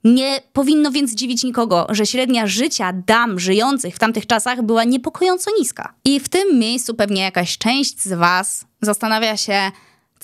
Nie 0.03 0.41
powinno 0.53 0.91
więc 0.91 1.15
dziwić 1.15 1.43
nikogo, 1.43 1.87
że 1.89 2.05
średnia 2.05 2.47
życia 2.47 2.93
dam 3.07 3.39
żyjących 3.39 3.95
w 3.95 3.99
tamtych 3.99 4.27
czasach 4.27 4.61
była 4.61 4.83
niepokojąco 4.83 5.51
niska. 5.59 5.93
I 6.05 6.19
w 6.19 6.29
tym 6.29 6.59
miejscu 6.59 6.93
pewnie 6.93 7.21
jakaś 7.21 7.57
część 7.57 8.01
z 8.01 8.13
Was 8.13 8.65
zastanawia 8.81 9.37
się, 9.37 9.71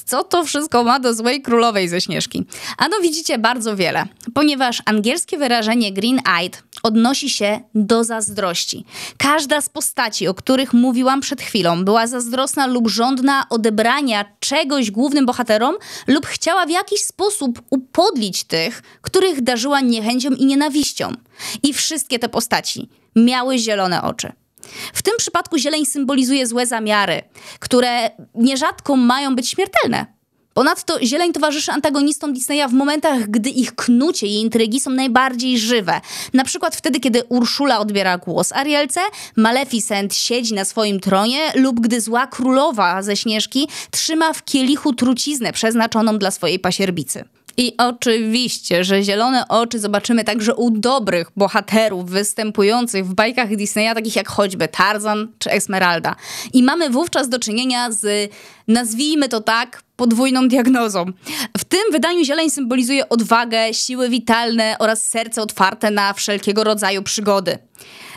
co 0.06 0.24
to 0.24 0.46
wszystko 0.46 0.84
ma 0.84 1.00
do 1.00 1.14
złej 1.14 1.42
królowej 1.42 1.90
ze 1.90 2.02
Śnieżki? 2.02 2.46
Ano 2.78 2.96
widzicie 3.02 3.38
bardzo 3.38 3.76
wiele, 3.76 4.06
ponieważ 4.34 4.82
angielskie 4.86 5.38
wyrażenie 5.38 5.94
green-eyed 5.94 6.64
odnosi 6.86 7.30
się 7.30 7.60
do 7.76 8.04
zazdrości. 8.04 8.86
Każda 9.18 9.62
z 9.62 9.70
postaci, 9.70 10.28
o 10.28 10.34
których 10.34 10.74
mówiłam 10.74 11.22
przed 11.22 11.42
chwilą, 11.42 11.86
była 11.86 12.08
zazdrosna 12.08 12.68
lub 12.68 12.88
żądna 12.90 13.46
odebrania 13.50 14.26
czegoś 14.40 14.92
głównym 14.92 15.26
bohaterom 15.26 15.76
lub 16.08 16.26
chciała 16.26 16.66
w 16.66 16.70
jakiś 16.70 17.02
sposób 17.02 17.62
upodlić 17.70 18.44
tych, 18.44 18.82
których 19.02 19.42
darzyła 19.42 19.82
niechęcią 19.82 20.30
i 20.30 20.46
nienawiścią. 20.46 21.14
I 21.64 21.74
wszystkie 21.74 22.20
te 22.20 22.30
postaci 22.30 22.90
miały 23.16 23.58
zielone 23.58 24.02
oczy. 24.02 24.32
W 24.94 25.02
tym 25.02 25.14
przypadku 25.18 25.58
zieleń 25.58 25.86
symbolizuje 25.86 26.48
złe 26.48 26.68
zamiary, 26.68 27.22
które 27.60 28.10
nierzadko 28.36 28.96
mają 28.96 29.36
być 29.36 29.50
śmiertelne. 29.50 30.15
Ponadto 30.56 31.00
zieleń 31.04 31.34
towarzyszy 31.34 31.72
antagonistom 31.72 32.34
Disneya 32.34 32.68
w 32.70 32.74
momentach, 32.74 33.30
gdy 33.30 33.50
ich 33.50 33.76
knucie 33.76 34.28
i 34.28 34.42
intrygi 34.42 34.80
są 34.80 34.92
najbardziej 34.92 35.60
żywe. 35.60 36.02
Na 36.34 36.44
przykład 36.44 36.76
wtedy, 36.76 37.00
kiedy 37.00 37.24
Urszula 37.30 37.80
odbiera 37.80 38.18
głos 38.18 38.52
Arielce, 38.52 39.02
Maleficent 39.36 40.16
siedzi 40.16 40.54
na 40.54 40.66
swoim 40.66 41.00
tronie 41.00 41.52
lub 41.56 41.80
gdy 41.80 42.02
zła 42.02 42.28
królowa 42.28 43.04
ze 43.04 43.18
Śnieżki 43.18 43.68
trzyma 43.92 44.34
w 44.34 44.44
kielichu 44.44 44.94
truciznę 44.94 45.54
przeznaczoną 45.54 46.18
dla 46.18 46.32
swojej 46.32 46.60
pasierbicy. 46.60 47.26
I 47.58 47.74
oczywiście, 47.78 48.84
że 48.84 49.04
zielone 49.04 49.48
oczy 49.48 49.80
zobaczymy 49.80 50.24
także 50.24 50.56
u 50.56 50.72
dobrych 50.72 51.32
bohaterów 51.36 52.10
występujących 52.10 53.06
w 53.08 53.14
bajkach 53.14 53.56
Disneya, 53.56 53.94
takich 53.96 54.16
jak 54.16 54.28
choćby 54.28 54.68
Tarzan 54.68 55.28
czy 55.40 55.52
Esmeralda. 55.52 56.16
I 56.54 56.64
mamy 56.64 56.90
wówczas 56.90 57.30
do 57.30 57.40
czynienia 57.40 57.92
z, 57.92 58.32
nazwijmy 58.68 59.30
to 59.30 59.42
tak, 59.42 59.84
podwójną 59.96 60.48
diagnozą. 60.48 61.06
W 61.58 61.64
tym 61.64 61.82
wydaniu 61.92 62.26
zieleń 62.26 62.50
symbolizuje 62.50 63.10
odwagę, 63.10 63.74
siły 63.74 64.10
witalne 64.10 64.76
oraz 64.80 65.04
serce 65.10 65.42
otwarte 65.42 65.92
na 65.92 66.14
wszelkiego 66.14 66.64
rodzaju 66.64 67.04
przygody. 67.04 67.58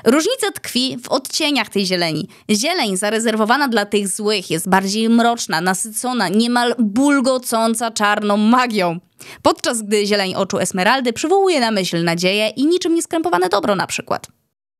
Różnica 0.04 0.52
tkwi 0.54 0.96
w 1.02 1.08
odcieniach 1.08 1.68
tej 1.68 1.86
zieleni. 1.86 2.28
Zieleń 2.50 2.96
zarezerwowana 2.96 3.68
dla 3.68 3.86
tych 3.86 4.08
złych 4.08 4.50
jest 4.50 4.68
bardziej 4.68 5.08
mroczna, 5.08 5.60
nasycona, 5.60 6.28
niemal 6.28 6.74
bulgocąca 6.78 7.90
czarną 7.90 8.36
magią. 8.36 9.00
Podczas 9.42 9.82
gdy 9.82 10.06
zieleń 10.06 10.34
oczu 10.34 10.58
Esmeraldy 10.58 11.12
przywołuje 11.12 11.60
na 11.60 11.70
myśl 11.70 12.04
nadzieję 12.04 12.48
i 12.48 12.66
niczym 12.66 12.94
nieskrępowane 12.94 13.48
dobro 13.48 13.74
na 13.74 13.86
przykład. 13.86 14.26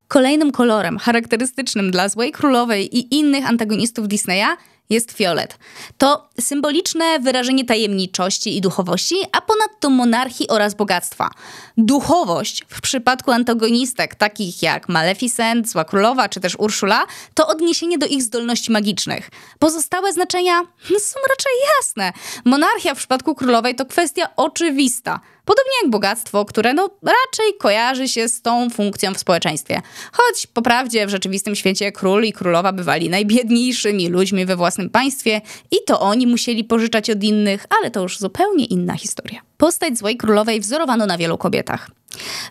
Kolejnym 0.08 0.52
kolorem 0.52 0.98
charakterystycznym 0.98 1.90
dla 1.90 2.08
Złej 2.08 2.32
Królowej 2.32 2.98
i 2.98 3.14
innych 3.18 3.48
antagonistów 3.48 4.08
Disneya 4.08 4.56
jest 4.90 5.12
fiolet. 5.12 5.58
To 5.98 6.28
symboliczne 6.40 7.20
wyrażenie 7.20 7.64
tajemniczości 7.64 8.56
i 8.56 8.60
duchowości, 8.60 9.14
a 9.32 9.40
ponadto 9.40 9.90
monarchii 9.90 10.48
oraz 10.48 10.74
bogactwa. 10.74 11.30
Duchowość 11.76 12.64
w 12.68 12.80
przypadku 12.80 13.30
antagonistek 13.30 14.14
takich 14.14 14.62
jak 14.62 14.88
Maleficent, 14.88 15.70
Zła 15.70 15.84
Królowa 15.84 16.28
czy 16.28 16.40
też 16.40 16.56
Urszula 16.58 17.06
to 17.34 17.46
odniesienie 17.46 17.98
do 17.98 18.06
ich 18.06 18.22
zdolności 18.22 18.72
magicznych. 18.72 19.30
Pozostałe 19.58 20.12
znaczenia 20.12 20.60
są 20.98 21.20
raczej 21.28 21.52
jasne. 21.78 22.12
Monarchia 22.44 22.94
w 22.94 22.98
przypadku 22.98 23.34
królowej 23.34 23.74
to 23.74 23.86
kwestia 23.86 24.28
oczywista. 24.36 25.20
Podobnie 25.48 25.72
jak 25.82 25.90
bogactwo, 25.90 26.44
które 26.44 26.74
no 26.74 26.90
raczej 27.02 27.54
kojarzy 27.58 28.08
się 28.08 28.28
z 28.28 28.42
tą 28.42 28.70
funkcją 28.70 29.14
w 29.14 29.18
społeczeństwie. 29.18 29.82
Choć 30.12 30.46
po 30.46 30.62
prawdzie 30.62 31.06
w 31.06 31.10
rzeczywistym 31.10 31.56
świecie 31.56 31.92
król 31.92 32.24
i 32.24 32.32
królowa 32.32 32.72
bywali 32.72 33.10
najbiedniejszymi 33.10 34.08
ludźmi 34.08 34.46
we 34.46 34.56
własnym 34.56 34.77
państwie 34.90 35.40
i 35.70 35.76
to 35.86 36.00
oni 36.00 36.26
musieli 36.26 36.64
pożyczać 36.64 37.10
od 37.10 37.22
innych, 37.24 37.66
ale 37.78 37.90
to 37.90 38.02
już 38.02 38.18
zupełnie 38.18 38.64
inna 38.64 38.94
historia. 38.94 39.40
Postać 39.56 39.98
złej 39.98 40.16
królowej 40.16 40.60
wzorowano 40.60 41.06
na 41.06 41.18
wielu 41.18 41.38
kobietach. 41.38 41.90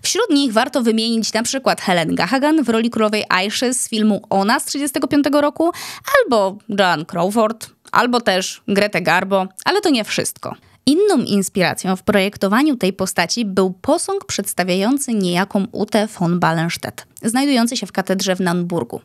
Wśród 0.02 0.30
nich 0.30 0.54
warto 0.54 0.82
wymienić 0.82 1.34
na 1.34 1.44
przykład 1.44 1.82
Helen 1.82 2.16
Gahagan 2.16 2.64
w 2.64 2.70
roli 2.70 2.90
królowej 2.90 3.24
Aiszy 3.30 3.74
z 3.74 3.90
filmu 3.90 4.22
Ona 4.30 4.60
z 4.60 4.66
1935 4.66 5.42
roku, 5.42 5.72
albo 6.18 6.58
Joan 6.80 7.06
Crawford, 7.06 7.70
albo 7.92 8.22
też 8.22 8.62
Gretę 8.68 9.02
Garbo, 9.02 9.48
ale 9.66 9.82
to 9.82 9.90
nie 9.90 10.04
wszystko. 10.04 10.56
Inną 10.88 11.18
inspiracją 11.18 11.96
w 11.96 12.04
projektowaniu 12.04 12.76
tej 12.76 12.94
postaci 12.94 13.46
był 13.46 13.74
posąg 13.82 14.26
przedstawiający 14.26 15.14
niejaką 15.14 15.68
Utę 15.72 16.08
von 16.08 16.40
Ballenstedt, 16.40 17.08
znajdujący 17.24 17.78
się 17.78 17.88
w 17.88 17.92
katedrze 17.92 18.36
w 18.36 18.40
Nanburgu. 18.40 19.02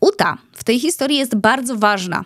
Uta 0.00 0.38
w 0.52 0.64
tej 0.64 0.80
historii 0.80 1.18
jest 1.18 1.34
bardzo 1.34 1.76
ważna. 1.76 2.24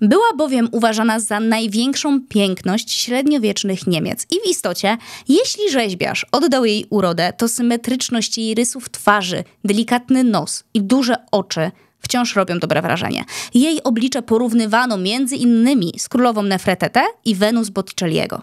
Była 0.00 0.32
bowiem 0.36 0.68
uważana 0.72 1.20
za 1.20 1.40
największą 1.40 2.20
piękność 2.28 2.92
średniowiecznych 2.92 3.86
Niemiec 3.86 4.26
i 4.30 4.34
w 4.46 4.50
istocie, 4.50 4.96
jeśli 5.28 5.70
rzeźbiarz 5.70 6.26
oddał 6.32 6.64
jej 6.64 6.86
urodę, 6.90 7.32
to 7.36 7.48
symetryczność 7.48 8.38
jej 8.38 8.54
rysów 8.54 8.90
twarzy, 8.90 9.44
delikatny 9.64 10.24
nos 10.24 10.64
i 10.74 10.82
duże 10.82 11.16
oczy– 11.30 11.70
wciąż 12.06 12.36
robią 12.36 12.58
dobre 12.58 12.82
wrażenie. 12.82 13.24
Jej 13.54 13.82
oblicze 13.82 14.22
porównywano 14.22 14.96
między 14.96 15.36
innymi 15.36 15.92
z 15.98 16.08
królową 16.08 16.42
Nefretete 16.42 17.04
i 17.24 17.34
Wenus 17.34 17.68
Botticelliego. 17.68 18.42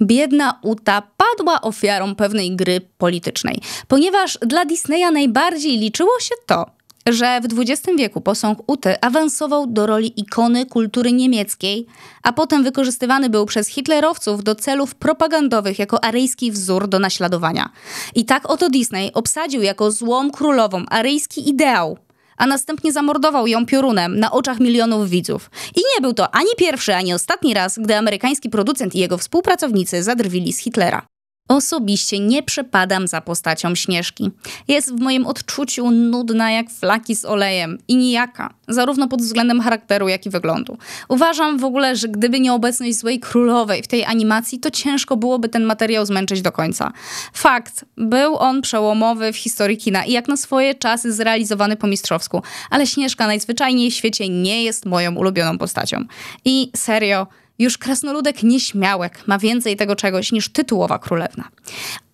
Biedna 0.00 0.58
Uta 0.62 1.02
padła 1.16 1.60
ofiarą 1.60 2.14
pewnej 2.14 2.56
gry 2.56 2.80
politycznej, 2.98 3.60
ponieważ 3.88 4.38
dla 4.42 4.64
Disneya 4.64 5.12
najbardziej 5.12 5.78
liczyło 5.78 6.20
się 6.20 6.34
to, 6.46 6.66
że 7.06 7.40
w 7.40 7.60
XX 7.60 7.98
wieku 7.98 8.20
posąg 8.20 8.58
Uty 8.66 9.00
awansował 9.00 9.66
do 9.66 9.86
roli 9.86 10.20
ikony 10.20 10.66
kultury 10.66 11.12
niemieckiej, 11.12 11.86
a 12.22 12.32
potem 12.32 12.64
wykorzystywany 12.64 13.30
był 13.30 13.46
przez 13.46 13.68
hitlerowców 13.68 14.44
do 14.44 14.54
celów 14.54 14.94
propagandowych 14.94 15.78
jako 15.78 16.04
aryjski 16.04 16.52
wzór 16.52 16.88
do 16.88 16.98
naśladowania. 16.98 17.70
I 18.14 18.24
tak 18.24 18.50
oto 18.50 18.70
Disney 18.70 19.12
obsadził 19.12 19.62
jako 19.62 19.90
złą 19.90 20.30
królową 20.30 20.84
aryjski 20.86 21.48
ideał, 21.48 21.98
a 22.36 22.46
następnie 22.46 22.92
zamordował 22.92 23.46
ją 23.46 23.66
piorunem 23.66 24.18
na 24.18 24.30
oczach 24.30 24.60
milionów 24.60 25.08
widzów. 25.08 25.50
I 25.76 25.80
nie 25.94 26.00
był 26.02 26.14
to 26.14 26.34
ani 26.34 26.50
pierwszy, 26.56 26.94
ani 26.94 27.14
ostatni 27.14 27.54
raz, 27.54 27.78
gdy 27.78 27.96
amerykański 27.96 28.50
producent 28.50 28.94
i 28.94 28.98
jego 28.98 29.18
współpracownicy 29.18 30.02
zadrwili 30.02 30.52
z 30.52 30.58
Hitlera. 30.58 31.06
Osobiście 31.48 32.18
nie 32.18 32.42
przepadam 32.42 33.08
za 33.08 33.20
postacią 33.20 33.74
Śnieżki. 33.74 34.30
Jest 34.68 34.94
w 34.94 35.00
moim 35.00 35.26
odczuciu 35.26 35.90
nudna 35.90 36.50
jak 36.50 36.70
flaki 36.70 37.16
z 37.16 37.24
olejem 37.24 37.78
i 37.88 37.96
nijaka, 37.96 38.54
zarówno 38.68 39.08
pod 39.08 39.22
względem 39.22 39.60
charakteru, 39.60 40.08
jak 40.08 40.26
i 40.26 40.30
wyglądu. 40.30 40.78
Uważam 41.08 41.58
w 41.58 41.64
ogóle, 41.64 41.96
że 41.96 42.08
gdyby 42.08 42.40
nie 42.40 42.52
obecność 42.52 42.98
Złej 42.98 43.20
Królowej 43.20 43.82
w 43.82 43.86
tej 43.86 44.04
animacji, 44.04 44.60
to 44.60 44.70
ciężko 44.70 45.16
byłoby 45.16 45.48
ten 45.48 45.64
materiał 45.64 46.06
zmęczyć 46.06 46.42
do 46.42 46.52
końca. 46.52 46.92
Fakt, 47.32 47.84
był 47.96 48.36
on 48.36 48.62
przełomowy 48.62 49.32
w 49.32 49.36
historii 49.36 49.76
kina 49.76 50.04
i 50.04 50.12
jak 50.12 50.28
na 50.28 50.36
swoje 50.36 50.74
czasy 50.74 51.12
zrealizowany 51.12 51.76
po 51.76 51.86
mistrzowsku, 51.86 52.42
ale 52.70 52.86
Śnieżka 52.86 53.26
najzwyczajniej 53.26 53.90
w 53.90 53.94
świecie 53.94 54.28
nie 54.28 54.64
jest 54.64 54.86
moją 54.86 55.14
ulubioną 55.14 55.58
postacią. 55.58 56.04
I 56.44 56.70
serio, 56.76 57.26
już 57.58 57.78
krasnoludek 57.78 58.42
nieśmiałek 58.42 59.26
ma 59.26 59.38
więcej 59.38 59.76
tego 59.76 59.96
czegoś 59.96 60.32
niż 60.32 60.48
tytułowa 60.48 60.98
królewna. 60.98 61.48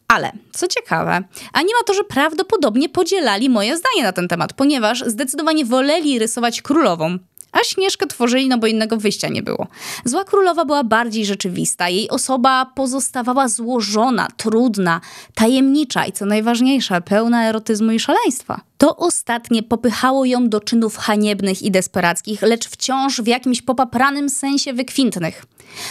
Ale, 0.08 0.32
co 0.52 0.68
ciekawe, 0.68 1.22
animatorzy 1.52 2.04
prawdopodobnie 2.04 2.88
podzielali 2.88 3.50
moje 3.50 3.76
zdanie 3.76 4.02
na 4.02 4.12
ten 4.12 4.28
temat, 4.28 4.52
ponieważ 4.52 5.04
zdecydowanie 5.06 5.64
woleli 5.64 6.18
rysować 6.18 6.62
królową, 6.62 7.18
a 7.52 7.58
Śnieżkę 7.64 8.06
tworzyli, 8.06 8.48
no 8.48 8.58
bo 8.58 8.66
innego 8.66 8.96
wyjścia 8.96 9.28
nie 9.28 9.42
było. 9.42 9.66
Zła 10.04 10.24
królowa 10.24 10.64
była 10.64 10.84
bardziej 10.84 11.24
rzeczywista, 11.24 11.88
jej 11.88 12.10
osoba 12.10 12.66
pozostawała 12.74 13.48
złożona, 13.48 14.28
trudna, 14.36 15.00
tajemnicza 15.34 16.06
i 16.06 16.12
co 16.12 16.26
najważniejsze, 16.26 17.00
pełna 17.00 17.48
erotyzmu 17.48 17.92
i 17.92 18.00
szaleństwa. 18.00 18.60
To 18.78 18.96
ostatnie 18.96 19.62
popychało 19.62 20.24
ją 20.24 20.48
do 20.48 20.60
czynów 20.60 20.96
haniebnych 20.96 21.62
i 21.62 21.70
desperackich, 21.70 22.42
lecz 22.42 22.68
wciąż 22.68 23.20
w 23.20 23.26
jakimś 23.26 23.62
popapranym 23.62 24.28
sensie 24.28 24.72
wykwintnych. 24.72 25.44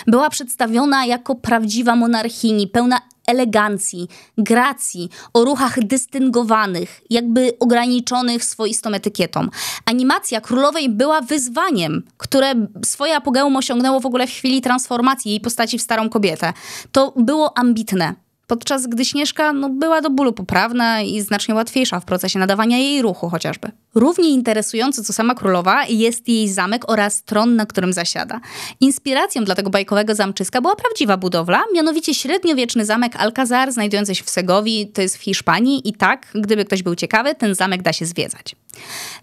Była 0.08 0.30
przedstawiona 0.30 1.06
jako 1.06 1.36
prawdziwa 1.36 1.96
monarchini, 1.96 2.68
pełna 2.68 3.02
elegancji, 3.30 4.08
gracji, 4.38 5.10
o 5.34 5.46
ruchach 5.46 5.80
dystyngowanych, 5.84 7.02
jakby 7.10 7.54
ograniczonych 7.60 8.46
swoistą 8.46 8.90
etykietą. 8.90 9.48
Animacja 9.86 10.42
królowej 10.42 10.90
była 10.90 11.22
wyzwaniem, 11.22 12.04
które 12.18 12.54
swoje 12.86 13.16
apogeum 13.16 13.58
osiągnęło 13.58 14.00
w 14.00 14.06
ogóle 14.06 14.28
w 14.28 14.32
chwili 14.32 14.62
transformacji 14.62 15.32
jej 15.32 15.40
postaci 15.40 15.78
w 15.78 15.82
starą 15.82 16.10
kobietę. 16.10 16.54
To 16.92 17.14
było 17.16 17.58
ambitne 17.58 18.29
podczas 18.50 18.88
gdy 18.88 19.06
Śnieżka 19.06 19.54
no, 19.54 19.70
była 19.70 20.02
do 20.02 20.10
bólu 20.10 20.34
poprawna 20.34 21.02
i 21.02 21.22
znacznie 21.22 21.56
łatwiejsza 21.56 22.00
w 22.00 22.06
procesie 22.06 22.40
nadawania 22.40 22.78
jej 22.78 23.02
ruchu 23.02 23.30
chociażby. 23.30 23.72
Równie 23.96 24.30
interesujący 24.30 25.04
co 25.04 25.14
sama 25.14 25.36
królowa 25.36 25.86
jest 25.86 26.28
jej 26.28 26.50
zamek 26.50 26.90
oraz 26.90 27.24
tron, 27.24 27.56
na 27.56 27.66
którym 27.66 27.94
zasiada. 27.94 28.40
Inspiracją 28.82 29.44
dla 29.44 29.56
tego 29.56 29.70
bajkowego 29.70 30.16
zamczyska 30.16 30.62
była 30.62 30.76
prawdziwa 30.76 31.18
budowla, 31.18 31.64
mianowicie 31.74 32.14
średniowieczny 32.14 32.86
zamek 32.86 33.16
Alcazar 33.16 33.72
znajdujący 33.72 34.16
się 34.16 34.24
w 34.24 34.30
Segowi, 34.30 34.88
to 34.88 35.02
jest 35.02 35.18
w 35.18 35.22
Hiszpanii 35.22 35.90
i 35.90 35.94
tak, 35.94 36.28
gdyby 36.36 36.66
ktoś 36.66 36.84
był 36.84 36.96
ciekawy, 36.96 37.36
ten 37.36 37.56
zamek 37.56 37.82
da 37.82 37.94
się 37.94 38.06
zwiedzać. 38.06 38.56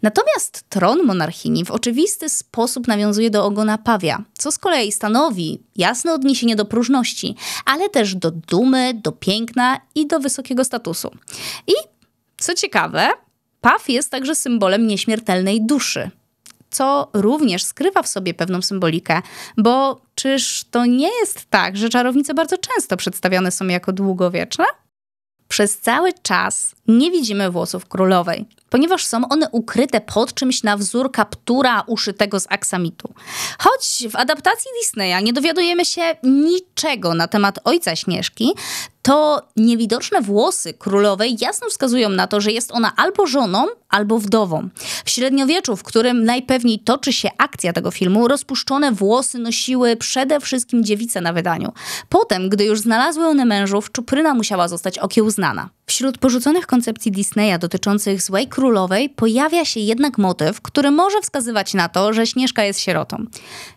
Natomiast 0.02 0.64
tron 0.68 1.02
monarchini 1.04 1.64
w 1.64 1.70
oczywisty 1.70 2.28
sposób 2.28 2.88
nawiązuje 2.88 3.30
do 3.30 3.44
ogona 3.44 3.78
pawia, 3.78 4.24
co 4.38 4.52
z 4.52 4.58
kolei 4.58 4.92
stanowi 4.92 5.62
jasne 5.76 6.14
odniesienie 6.14 6.56
do 6.56 6.64
próżności, 6.64 7.34
ale 7.64 7.88
też 7.88 8.14
do 8.14 8.30
dumy, 8.30 8.94
do 8.94 9.12
piękna 9.12 9.80
i 9.94 10.06
do 10.06 10.20
wysokiego 10.20 10.64
statusu. 10.64 11.10
I 11.66 11.72
co 12.38 12.54
ciekawe, 12.54 13.08
paw 13.60 13.88
jest 13.88 14.10
także 14.10 14.34
symbolem 14.34 14.86
nieśmiertelnej 14.86 15.66
duszy 15.66 16.10
co 16.70 17.10
również 17.12 17.64
skrywa 17.64 18.02
w 18.02 18.08
sobie 18.08 18.34
pewną 18.34 18.62
symbolikę, 18.62 19.22
bo 19.56 20.00
czyż 20.14 20.64
to 20.70 20.86
nie 20.86 21.08
jest 21.20 21.46
tak, 21.50 21.76
że 21.76 21.88
czarownice 21.88 22.34
bardzo 22.34 22.58
często 22.58 22.96
przedstawione 22.96 23.50
są 23.50 23.66
jako 23.66 23.92
długowieczne? 23.92 24.64
Przez 25.48 25.78
cały 25.78 26.12
czas 26.22 26.75
nie 26.88 27.10
widzimy 27.10 27.50
włosów 27.50 27.86
królowej, 27.86 28.44
ponieważ 28.70 29.06
są 29.06 29.28
one 29.28 29.48
ukryte 29.52 30.00
pod 30.00 30.34
czymś 30.34 30.62
na 30.62 30.76
wzór 30.76 31.12
kaptura 31.12 31.84
uszytego 31.86 32.40
z 32.40 32.46
aksamitu. 32.48 33.14
Choć 33.58 34.04
w 34.10 34.16
adaptacji 34.16 34.70
Disneya 34.80 35.22
nie 35.22 35.32
dowiadujemy 35.32 35.84
się 35.84 36.16
niczego 36.22 37.14
na 37.14 37.28
temat 37.28 37.58
ojca 37.64 37.96
Śnieżki, 37.96 38.52
to 39.02 39.42
niewidoczne 39.56 40.20
włosy 40.20 40.74
królowej 40.74 41.36
jasno 41.40 41.68
wskazują 41.68 42.08
na 42.08 42.26
to, 42.26 42.40
że 42.40 42.52
jest 42.52 42.72
ona 42.72 42.92
albo 42.96 43.26
żoną, 43.26 43.66
albo 43.88 44.18
wdową. 44.18 44.68
W 45.04 45.10
średniowieczu, 45.10 45.76
w 45.76 45.82
którym 45.82 46.24
najpewniej 46.24 46.78
toczy 46.78 47.12
się 47.12 47.28
akcja 47.38 47.72
tego 47.72 47.90
filmu, 47.90 48.28
rozpuszczone 48.28 48.92
włosy 48.92 49.38
nosiły 49.38 49.96
przede 49.96 50.40
wszystkim 50.40 50.84
dziewice 50.84 51.20
na 51.20 51.32
wydaniu. 51.32 51.72
Potem, 52.08 52.48
gdy 52.48 52.64
już 52.64 52.80
znalazły 52.80 53.26
one 53.26 53.44
mężów, 53.44 53.92
czupryna 53.92 54.34
musiała 54.34 54.68
zostać 54.68 54.98
okiełznana. 54.98 55.68
Wśród 55.88 56.18
porzuconych 56.18 56.66
koncepcji 56.66 57.12
Disneya 57.12 57.58
dotyczących 57.58 58.22
złej 58.22 58.48
królowej 58.48 59.08
pojawia 59.10 59.64
się 59.64 59.80
jednak 59.80 60.18
motyw, 60.18 60.60
który 60.60 60.90
może 60.90 61.20
wskazywać 61.20 61.74
na 61.74 61.88
to, 61.88 62.12
że 62.12 62.26
Śnieżka 62.26 62.64
jest 62.64 62.80
sierotą. 62.80 63.24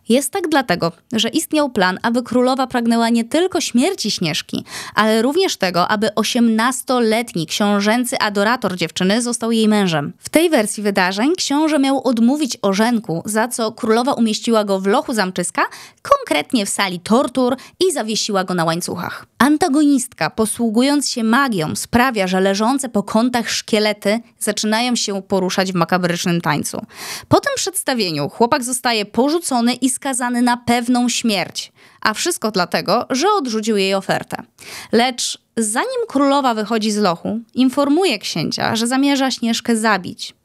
Jest 0.09 0.31
tak 0.31 0.47
dlatego, 0.47 0.91
że 1.13 1.29
istniał 1.29 1.69
plan, 1.69 1.99
aby 2.01 2.23
królowa 2.23 2.67
pragnęła 2.67 3.09
nie 3.09 3.23
tylko 3.23 3.61
śmierci 3.61 4.11
Śnieżki, 4.11 4.65
ale 4.95 5.21
również 5.21 5.57
tego, 5.57 5.87
aby 5.87 6.07
18-letni 6.07 7.47
książęcy 7.47 8.19
adorator 8.19 8.75
dziewczyny 8.75 9.21
został 9.21 9.51
jej 9.51 9.67
mężem. 9.67 10.13
W 10.19 10.29
tej 10.29 10.49
wersji 10.49 10.83
wydarzeń 10.83 11.33
książę 11.37 11.79
miał 11.79 12.07
odmówić 12.07 12.57
orzenku, 12.61 13.21
za 13.25 13.47
co 13.47 13.71
królowa 13.71 14.13
umieściła 14.13 14.63
go 14.63 14.79
w 14.79 14.87
lochu 14.87 15.13
zamczyska, 15.13 15.61
konkretnie 16.01 16.65
w 16.65 16.69
sali 16.69 16.99
tortur 16.99 17.55
i 17.87 17.91
zawiesiła 17.91 18.43
go 18.43 18.53
na 18.53 18.65
łańcuchach. 18.65 19.25
Antagonistka, 19.37 20.29
posługując 20.29 21.09
się 21.09 21.23
magią, 21.23 21.75
sprawia, 21.75 21.98
że 22.25 22.39
leżące 22.39 22.89
po 22.89 23.03
kątach 23.03 23.49
szkielety 23.49 24.19
zaczynają 24.39 24.95
się 24.95 25.21
poruszać 25.21 25.71
w 25.71 25.75
makabrycznym 25.75 26.41
tańcu. 26.41 26.85
Po 27.27 27.39
tym 27.39 27.51
przedstawieniu 27.55 28.29
chłopak 28.29 28.63
zostaje 28.63 29.05
porzucony 29.05 29.73
i 29.73 29.89
skazany 29.89 30.41
na 30.41 30.57
pewną 30.57 31.09
śmierć. 31.09 31.71
A 32.01 32.13
wszystko 32.13 32.51
dlatego, 32.51 33.05
że 33.09 33.27
odrzucił 33.31 33.77
jej 33.77 33.93
ofertę. 33.93 34.43
Lecz 34.91 35.37
zanim 35.57 36.01
królowa 36.07 36.53
wychodzi 36.53 36.91
z 36.91 36.97
lochu, 36.97 37.39
informuje 37.53 38.19
księcia, 38.19 38.75
że 38.75 38.87
zamierza 38.87 39.31
Śnieżkę 39.31 39.75
zabić. 39.75 40.35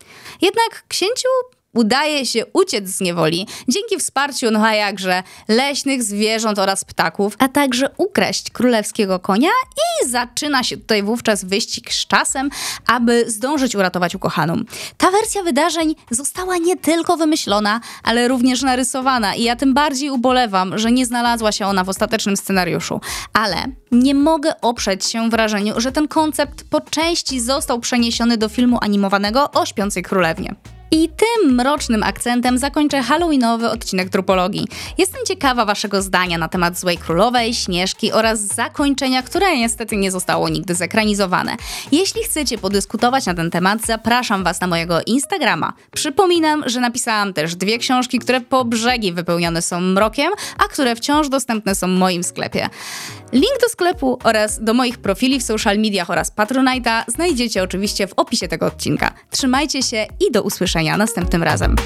Jednak 0.43 0.85
księciu 0.89 1.29
udaje 1.75 2.27
się 2.27 2.47
uciec 2.53 2.89
z 2.89 3.01
niewoli 3.01 3.47
dzięki 3.69 3.99
wsparciu, 3.99 4.51
no 4.51 4.67
a 4.67 4.75
jakże, 4.75 5.23
leśnych 5.49 6.03
zwierząt 6.03 6.59
oraz 6.59 6.85
ptaków, 6.85 7.37
a 7.39 7.49
także 7.49 7.91
ukraść 7.97 8.51
królewskiego 8.51 9.19
konia 9.19 9.51
i 9.77 10.09
zaczyna 10.09 10.63
się 10.63 10.77
tutaj 10.77 11.03
wówczas 11.03 11.45
wyścig 11.45 11.93
z 11.93 12.07
czasem, 12.07 12.51
aby 12.87 13.31
zdążyć 13.31 13.75
uratować 13.75 14.15
ukochaną. 14.15 14.57
Ta 14.97 15.11
wersja 15.11 15.43
wydarzeń 15.43 15.95
została 16.11 16.57
nie 16.57 16.77
tylko 16.77 17.17
wymyślona, 17.17 17.81
ale 18.03 18.29
również 18.29 18.63
narysowana 18.63 19.35
i 19.35 19.43
ja 19.43 19.57
tym 19.57 19.75
bardziej 19.75 20.11
ubolewam, 20.11 20.79
że 20.79 20.93
nie 20.93 21.07
znalazła 21.07 21.53
się 21.53 21.67
ona 21.67 21.85
w 21.85 21.89
ostatecznym 21.89 22.37
scenariuszu. 22.37 23.01
Ale 23.33 23.57
nie 23.93 24.15
mogę 24.15 24.61
oprzeć 24.61 25.05
się 25.05 25.31
wrażeniu, 25.31 25.75
że 25.77 25.93
ten 25.93 26.09
koncept 26.09 26.65
po 26.71 26.81
części 26.81 27.41
został 27.41 27.81
przeniesiony 27.81 28.37
do 28.37 28.49
filmu 28.49 28.79
animowanego 28.81 29.51
o 29.51 29.67
Śpiącej 29.67 30.03
Królewnie. 30.03 30.55
I 30.95 31.09
tym 31.09 31.55
mrocznym 31.55 32.03
akcentem 32.03 32.59
zakończę 32.59 33.03
halloweenowy 33.03 33.71
odcinek 33.71 34.09
Trupologii. 34.11 34.69
Jestem 34.99 35.21
ciekawa 35.27 35.65
Waszego 35.65 36.03
zdania 36.03 36.39
na 36.39 36.49
temat 36.49 36.79
Złej 36.79 36.99
Królowej, 36.99 37.55
Śnieżki 37.55 38.13
oraz 38.13 38.41
zakończenia, 38.41 39.23
które 39.23 39.57
niestety 39.57 39.97
nie 39.97 40.11
zostało 40.11 40.49
nigdy 40.49 40.75
zekranizowane. 40.75 41.57
Jeśli 41.93 42.23
chcecie 42.23 42.59
podyskutować 42.59 43.27
na 43.27 43.35
ten 43.35 43.51
temat, 43.51 43.87
zapraszam 43.87 44.45
Was 44.45 44.61
na 44.61 44.67
mojego 44.67 45.01
Instagrama. 45.07 45.73
Przypominam, 45.95 46.63
że 46.67 46.81
napisałam 46.81 47.33
też 47.33 47.57
dwie 47.57 47.79
książki, 47.79 48.19
które 48.19 48.41
po 48.41 48.65
brzegi 48.65 49.13
wypełnione 49.13 49.63
są 49.63 49.81
mrokiem, 49.81 50.33
a 50.59 50.65
które 50.65 50.97
wciąż 50.97 51.29
dostępne 51.29 51.75
są 51.75 51.87
w 51.87 51.99
moim 51.99 52.25
sklepie. 52.25 52.69
Link 53.33 53.61
do 53.63 53.69
sklepu 53.69 54.19
oraz 54.25 54.65
do 54.65 54.75
moich 54.75 54.99
profili 54.99 55.41
w 55.41 55.43
social 55.43 55.79
mediach 55.79 56.11
oraz 56.11 56.33
Patronite'a 56.37 57.03
znajdziecie 57.09 57.63
oczywiście 57.63 58.07
w 58.07 58.13
opisie 58.17 58.49
tego 58.49 58.67
odcinka. 58.67 59.13
Trzymajcie 59.31 59.83
się 59.83 60.07
i 60.29 60.33
do 60.33 60.43
usłyszenia 60.85 60.97
następnym 60.97 61.43
razem. 61.43 61.77